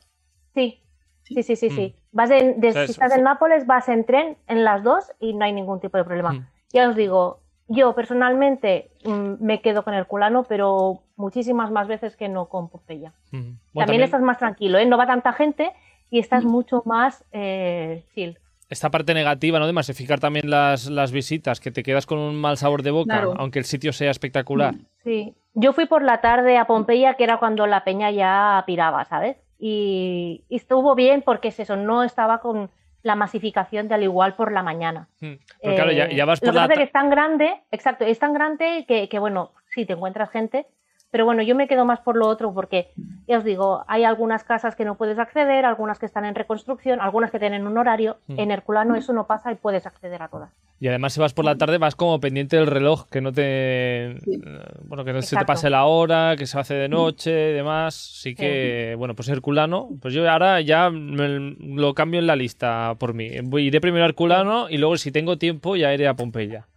[0.54, 0.82] Sí,
[1.24, 1.70] sí, sí, sí.
[1.70, 1.76] Mm.
[1.76, 1.96] sí.
[2.12, 4.84] Vas en, de- O sea, si es- estás en Nápoles, vas en tren en las
[4.84, 6.34] dos y no hay ningún tipo de problema.
[6.34, 6.48] Mm.
[6.74, 7.41] Ya os digo,
[7.74, 13.14] yo personalmente mm, me quedo con Herculano, pero muchísimas más veces que no con Pompeya.
[13.32, 14.86] Bueno, también, también estás más tranquilo, ¿eh?
[14.86, 15.72] No va tanta gente
[16.10, 18.38] y estás mucho más eh, chill.
[18.70, 19.68] esta parte negativa, ¿no?
[19.68, 23.14] De masificar también las, las visitas, que te quedas con un mal sabor de boca,
[23.16, 23.34] Claro.
[23.38, 24.76] aunque el sitio sea espectacular.
[25.04, 25.36] Sí.
[25.54, 29.38] Yo fui por la tarde a Pompeya, que era cuando la peña ya piraba, ¿sabes?
[29.60, 32.70] Y, y estuvo bien porque es eso, no estaba con
[33.04, 35.08] la masificación de al igual por la mañana.
[35.20, 35.34] Mm.
[35.62, 36.62] Pero claro, ya, Eh, ya vas por lo que la...
[36.64, 39.94] pasa es que es tan grande, exacto, es tan grande que, que, bueno, sí te
[39.94, 40.68] encuentras gente,
[41.12, 42.88] pero bueno, yo me quedo más por lo otro porque,
[43.28, 47.02] ya os digo, hay algunas casas que no puedes acceder, algunas que están en reconstrucción,
[47.02, 48.18] algunas que tienen un horario.
[48.28, 48.40] Mm.
[48.40, 50.50] En Herculano eso no pasa y puedes acceder a todas.
[50.80, 54.16] Y además si vas por la tarde vas como pendiente del reloj, que no te...
[54.24, 54.42] Sí.
[54.86, 57.94] Bueno, que no se te pase la hora, que se hace de noche y demás.
[57.94, 59.90] Sí que, bueno, pues Herculano.
[60.02, 63.30] Pues yo ahora ya me- lo cambio en la lista por mí.
[63.44, 66.68] Voy, iré primero a Herculano y luego si tengo tiempo ya iré a Pompeya.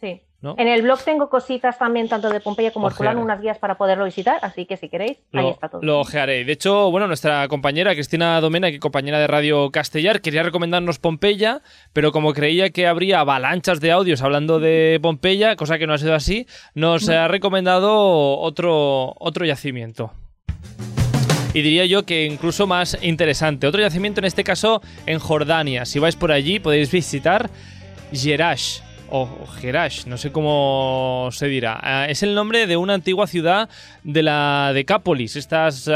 [0.00, 0.22] Sí.
[0.40, 0.54] ¿No?
[0.56, 2.88] En el blog tengo cositas también, tanto de Pompeya como.
[2.88, 5.82] Herculano, unas guías para poderlo visitar, así que si queréis, ahí está todo.
[5.82, 6.44] lo ojearé.
[6.44, 11.60] De hecho, bueno, nuestra compañera Cristina Domena, que compañera de Radio Castellar, quería recomendarnos Pompeya,
[11.92, 15.98] pero como creía que habría avalanchas de audios hablando de Pompeya, cosa que no ha
[15.98, 20.12] sido así, nos ha recomendado otro, otro yacimiento.
[21.54, 23.66] Y diría yo que incluso más interesante.
[23.66, 25.86] Otro yacimiento, en este caso, en Jordania.
[25.86, 27.50] Si vais por allí, podéis visitar
[28.12, 28.80] Jerash.
[29.10, 31.78] O Jerash, no sé cómo se dirá.
[31.82, 33.68] Ah, es el nombre de una antigua ciudad
[34.04, 35.34] de la Decápolis.
[35.36, 35.88] Estas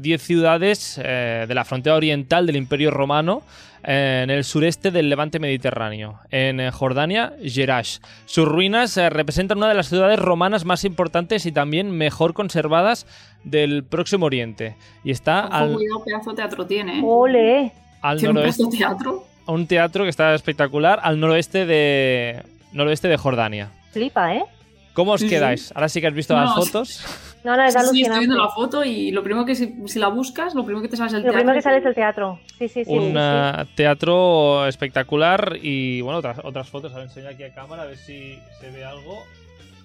[0.00, 3.42] 10 ciudades eh, de la frontera oriental del Imperio Romano
[3.82, 6.20] eh, en el sureste del levante mediterráneo.
[6.30, 7.98] En eh, Jordania, Jerash.
[8.26, 13.04] Sus ruinas representan una de las ciudades romanas más importantes y también mejor conservadas
[13.42, 14.76] del Próximo Oriente.
[15.02, 17.00] Y está Ojo, al, cuidado, pedazo de teatro tiene.
[17.00, 17.02] ¿eh?
[17.04, 17.72] ¡Ole!
[18.00, 18.62] al Tiene un noroeste.
[18.62, 19.26] pedazo de teatro.
[19.46, 22.42] Un teatro que está espectacular al noroeste de.
[22.72, 23.70] Noroeste de Jordania.
[23.92, 24.44] Flipa, ¿eh?
[24.92, 25.72] ¿Cómo os quedáis?
[25.74, 27.04] Ahora sí que has visto No, las fotos.
[27.44, 28.18] No, no, es Sí, sí, estoy alucinante.
[28.26, 30.96] viendo la foto y lo primero que si, si la buscas, lo primero que te
[30.96, 31.70] sale es el Lo primero que teatro.
[31.70, 32.40] sale es el teatro.
[32.58, 32.90] Sí, sí, sí.
[32.92, 33.14] un sí.
[33.16, 36.92] ah, teatro espectacular y bueno, otras, otras fotos.
[36.92, 39.22] A ver, enseño aquí a cámara a ver si se ve algo.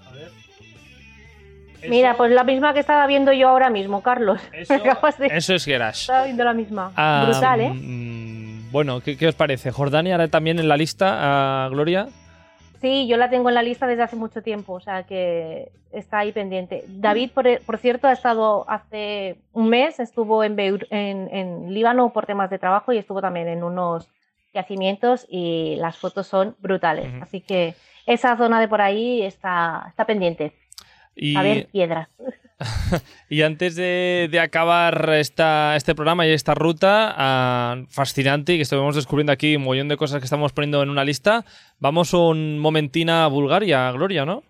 [0.09, 0.27] A ver.
[1.81, 4.41] Eso- Mira, pues la misma que estaba viendo yo ahora mismo, Carlos.
[4.53, 4.73] Eso,
[5.19, 6.01] de- eso es Gerash.
[6.01, 6.91] Estaba viendo la misma.
[6.95, 7.69] Ah, Brutal, ¿eh?
[7.73, 9.71] mm, Bueno, ¿qué, qué os parece?
[9.71, 11.17] ¿Jordania ahora también en la lista,
[11.65, 12.07] ah, Gloria?
[12.81, 16.19] Sí, yo la tengo en la lista desde hace mucho tiempo, o sea que está
[16.19, 16.83] ahí pendiente.
[16.87, 22.11] David, por, por cierto, ha estado hace un mes, estuvo en, Beur- en, en Líbano
[22.11, 24.07] por temas de trabajo y estuvo también en unos
[24.53, 27.11] yacimientos y las fotos son brutales.
[27.21, 30.53] Así que esa zona de por ahí está, está pendiente.
[31.15, 32.09] Y, A ver, piedras.
[33.29, 38.61] y antes de, de acabar esta, este programa y esta ruta ah, fascinante y que
[38.63, 41.43] estuvimos descubriendo aquí un montón de cosas que estamos poniendo en una lista,
[41.79, 44.43] vamos un momentín a Bulgaria, Gloria, ¿no?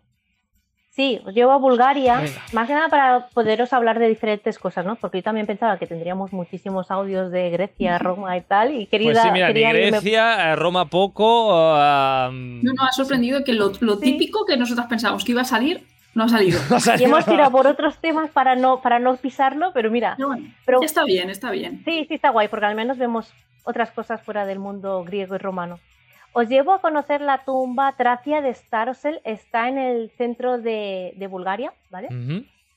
[0.91, 2.41] Sí, os llevo a Bulgaria, Venga.
[2.53, 4.95] más que nada para poderos hablar de diferentes cosas, ¿no?
[4.95, 9.11] Porque yo también pensaba que tendríamos muchísimos audios de Grecia, Roma y tal, y quería...
[9.11, 11.49] Pues sí, mira, ni quería irme- Grecia, eh, Roma poco.
[11.53, 15.45] ah, No, no, ha sorprendido que lo, lo típico que nosotros pensábamos que iba a
[15.45, 15.83] salir,
[16.19, 16.59] no ha salido.
[16.97, 20.47] Y hemos tirado por otros temas para no, para no pisarlo, pero mira, Pero bueno,
[20.65, 21.81] Pero- está bien, está bien.
[21.85, 23.33] sí, sí está guay, porque al menos vemos
[23.65, 25.79] otras cosas fuera del mundo griego y romano.
[26.33, 31.27] Os llevo a conocer la tumba Tracia de Starosel, está en el centro de, de
[31.27, 32.09] Bulgaria, ¿vale?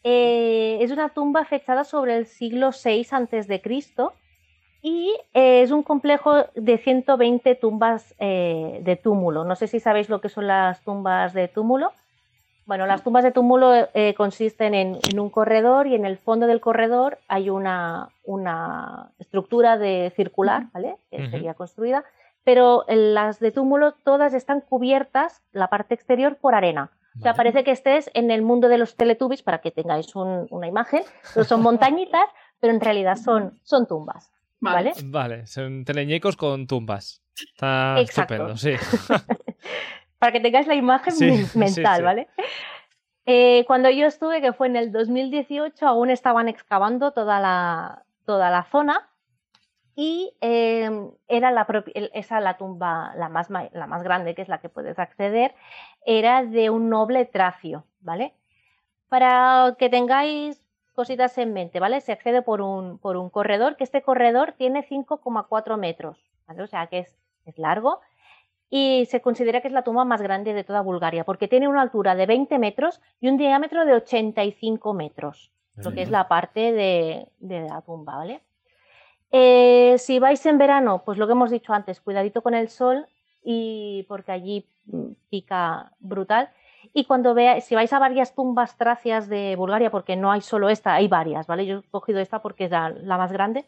[0.04, 4.12] Eh, es una tumba fechada sobre el siglo VI antes de Cristo
[4.80, 9.44] y eh, es un complejo de 120 tumbas eh, de túmulo.
[9.44, 11.92] No sé si sabéis lo que son las tumbas de túmulo.
[12.68, 16.46] Bueno, las tumbas de túmulo eh, consisten en, en un corredor y en el fondo
[16.46, 20.96] del corredor hay una, una estructura de circular, ¿vale?
[21.10, 21.30] Que Ujú.
[21.30, 22.04] sería construida,
[22.44, 26.90] pero eh, las de túmulo todas están cubiertas, la parte exterior, por arena.
[27.16, 27.36] O sea, Vale.
[27.38, 31.02] parece que estés en el mundo de los Teletubbies para que tengáis un- una imagen.
[31.32, 32.20] Pero son montañitas,
[32.60, 34.30] pero en realidad son, son tumbas.
[34.60, 34.90] Vale.
[34.90, 35.02] ¿Vale?
[35.06, 37.22] Vale, son teleñecos con tumbas.
[37.34, 38.34] Está Exacto.
[38.34, 38.74] estupendo, sí.
[40.18, 42.02] Para que tengáis la imagen Sí, men- sí, mental, sí.
[42.02, 42.28] ¿vale?
[43.26, 48.50] Eh, cuando yo estuve, que fue en el 2018, aún estaban excavando toda la, toda
[48.50, 49.08] la zona
[49.94, 50.90] y eh,
[51.26, 51.66] era la
[52.14, 55.54] esa la tumba la más, la más grande, que es la que puedes acceder,
[56.06, 58.32] era de un noble tracio, ¿vale?
[59.08, 60.62] Para que tengáis
[60.94, 62.00] cositas en mente, ¿vale?
[62.00, 66.62] Se accede por un, por un corredor, que este corredor tiene 5,4 metros, ¿vale?
[66.62, 68.00] O sea que es, es largo
[68.70, 71.82] y se considera que es la tumba más grande de toda Bulgaria, porque tiene una
[71.82, 76.72] altura de 20 metros y un diámetro de 85 metros, lo que es la parte
[76.72, 78.42] de, de la tumba, ¿vale?
[79.30, 83.06] Eh, si vais en verano, pues lo que hemos dicho antes, cuidadito con el sol
[83.44, 86.50] y porque allí mm, pica brutal.
[86.94, 90.70] Y cuando veáis, si vais a varias tumbas tracias de Bulgaria, porque no hay solo
[90.70, 91.66] esta, hay varias, ¿vale?
[91.66, 93.66] Yo he cogido esta porque es la, la más grande.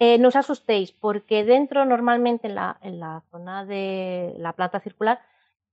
[0.00, 4.80] Eh, no os asustéis, porque dentro, normalmente en la, en la zona de la planta
[4.80, 5.20] circular,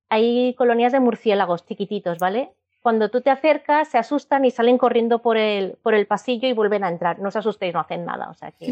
[0.10, 2.52] hay colonias de murciélagos chiquititos, ¿vale?
[2.82, 6.54] Cuando tú te acercas, se asustan y salen corriendo por el, por el pasillo y
[6.54, 7.18] vuelven a entrar.
[7.20, 8.30] No os asustéis, no hacen nada.
[8.30, 8.68] O sea que,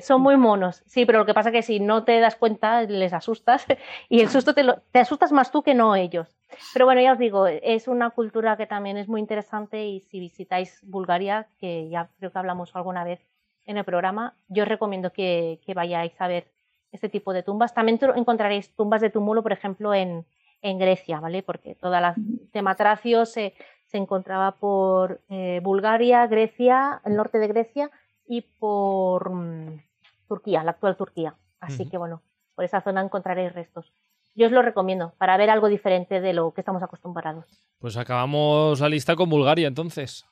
[0.02, 0.82] son muy monos.
[0.86, 3.66] Sí, pero lo que pasa es que si no te das cuenta, les asustas
[4.08, 6.34] y el susto te, lo- te asustas más tú que no ellos.
[6.72, 10.18] Pero bueno, ya os digo, es una cultura que también es muy interesante y si
[10.20, 13.20] visitáis Bulgaria, que ya creo que hablamos alguna vez
[13.66, 16.48] en el programa, yo os recomiendo que, que vayáis a ver
[16.92, 17.74] este tipo de tumbas.
[17.74, 20.26] También encontraréis tumbas de túmulo, por ejemplo, en,
[20.62, 21.42] en Grecia, ¿vale?
[21.42, 22.14] Porque toda la
[22.52, 23.54] tema tracio se,
[23.86, 27.90] se encontraba por eh, Bulgaria, Grecia, el norte de Grecia
[28.26, 29.82] y por mm,
[30.28, 31.34] Turquía, la actual Turquía.
[31.60, 32.22] Así que bueno,
[32.54, 33.92] por esa zona encontraréis restos.
[34.34, 37.46] yo os lo recomiendo para ver algo diferente de lo que estamos acostumbrados.
[37.78, 40.26] Pues acabamos la lista con Bulgaria entonces.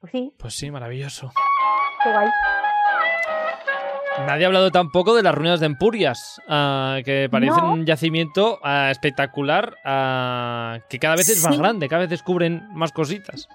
[0.00, 1.30] Pues sí, Pues sí, maravilloso.
[2.04, 2.28] Qué guay.
[4.26, 7.72] Nadie ha hablado tampoco de las ruinas de Empurias, ah, que parece No.
[7.72, 11.60] un yacimiento ah, espectacular, ah, que cada vez es más Sí.
[11.60, 13.48] grande, cada vez descubren más cositas.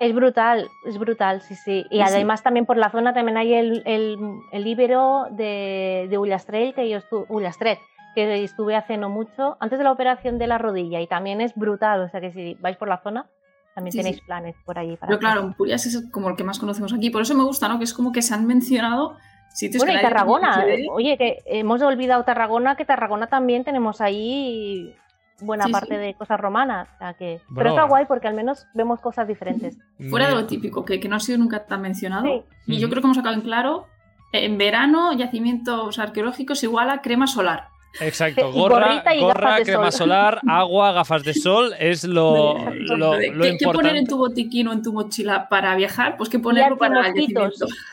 [0.00, 1.86] Es brutal, es brutal, sí, sí.
[1.90, 2.14] Y Sí, sí.
[2.14, 4.18] además también por la zona también hay el, el,
[4.52, 7.78] el íbero de, de Ullastrell, que yo estuve, Ullastret,
[8.14, 11.54] que estuve hace no mucho, antes de la operación de la rodilla, y también es
[11.54, 13.26] brutal, o sea que si vais por la zona,
[13.74, 14.22] también Sí, tenéis sí.
[14.26, 14.96] planes por allí.
[14.96, 15.20] Para Pero hacer.
[15.20, 17.10] claro, Empurias es como el que más conocemos aquí.
[17.10, 17.78] Por eso me gusta, ¿no?
[17.78, 19.16] Que es como que se han mencionado
[19.52, 20.86] sitios Bueno, que y Tarragona, conoce.
[20.90, 24.94] oye, que hemos olvidado Tarragona, que Tarragona también tenemos ahí
[25.40, 26.00] buena Sí, parte sí.
[26.00, 26.88] de cosas romanas.
[26.94, 27.40] o sea que...
[27.48, 27.54] Bueno.
[27.56, 29.76] Pero está guay porque al menos vemos cosas diferentes.
[30.10, 32.24] Fuera de lo típico, que, que no ha sido nunca tan mencionado.
[32.24, 32.42] Sí.
[32.66, 33.86] Y yo creo que hemos sacado en claro,
[34.32, 37.68] en verano, yacimientos arqueológicos igual a crema solar.
[38.00, 39.98] Exacto, gorra, y gorra gafas de crema sol.
[39.98, 44.68] solar, agua, gafas de sol, es lo, lo, ¿Qué, lo qué poner en tu botiquín
[44.68, 46.16] o en tu mochila para viajar?
[46.16, 47.14] Pues que Y ponerlo para el.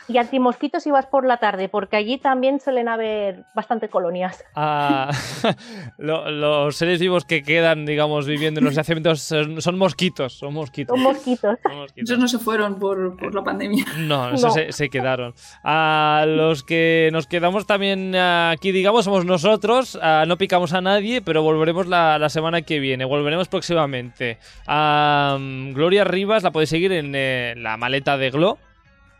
[0.08, 4.44] Y antimosquitos si vas por la tarde, porque allí también suelen haber bastante colonias.
[4.54, 5.10] Ah,
[5.98, 10.54] lo- los seres vivos que quedan, digamos, viviendo en los yacimientos son, son mosquitos, son
[10.54, 10.94] mosquitos.
[10.96, 11.58] Son mosquitos.
[11.62, 12.10] son mosquitos.
[12.10, 13.84] Esos no se fueron por, por la pandemia.
[13.98, 14.50] No, esos No.
[14.50, 15.34] Se, se quedaron.
[15.64, 19.91] A los que nos quedamos también aquí, digamos, somos nosotros.
[20.26, 23.04] No picamos a nadie, pero volveremos la, la semana que viene.
[23.04, 24.38] Volveremos próximamente.
[24.66, 25.38] A
[25.72, 28.58] Gloria Rivas la podéis seguir en eh, la maleta de Glo.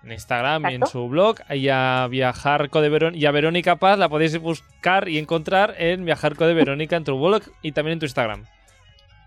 [0.04, 1.36] En Instagram y en su blog.
[1.50, 6.04] Y a Viajarco de Verón y a Verónica Paz la podéis buscar y encontrar en
[6.04, 8.46] Viajarco de Verónica en tu blog y también en tu Instagram.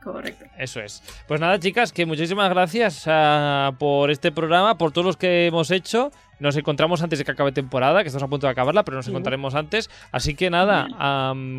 [0.06, 0.45] Correcto.
[0.58, 1.01] Eso es.
[1.28, 5.72] Pues nada, chicas, que muchísimas gracias ah, por este programa, por todos los que hemos
[5.72, 6.12] hecho.
[6.39, 9.06] Nos encontramos antes de que acabe temporada, que estamos a punto de acabarla, pero nos
[9.06, 9.12] Sí.
[9.12, 9.89] encontraremos antes.
[10.12, 10.88] Así que nada,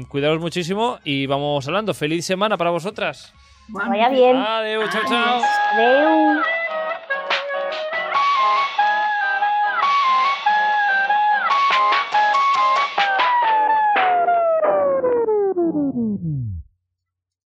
[0.09, 1.93] cuidaros muchísimo y vamos hablando.
[1.93, 3.35] Feliz semana para vosotras.
[3.69, 4.37] Vaya bien.
[4.37, 5.43] Adiós, chao, chao.
[5.73, 6.43] Adeu.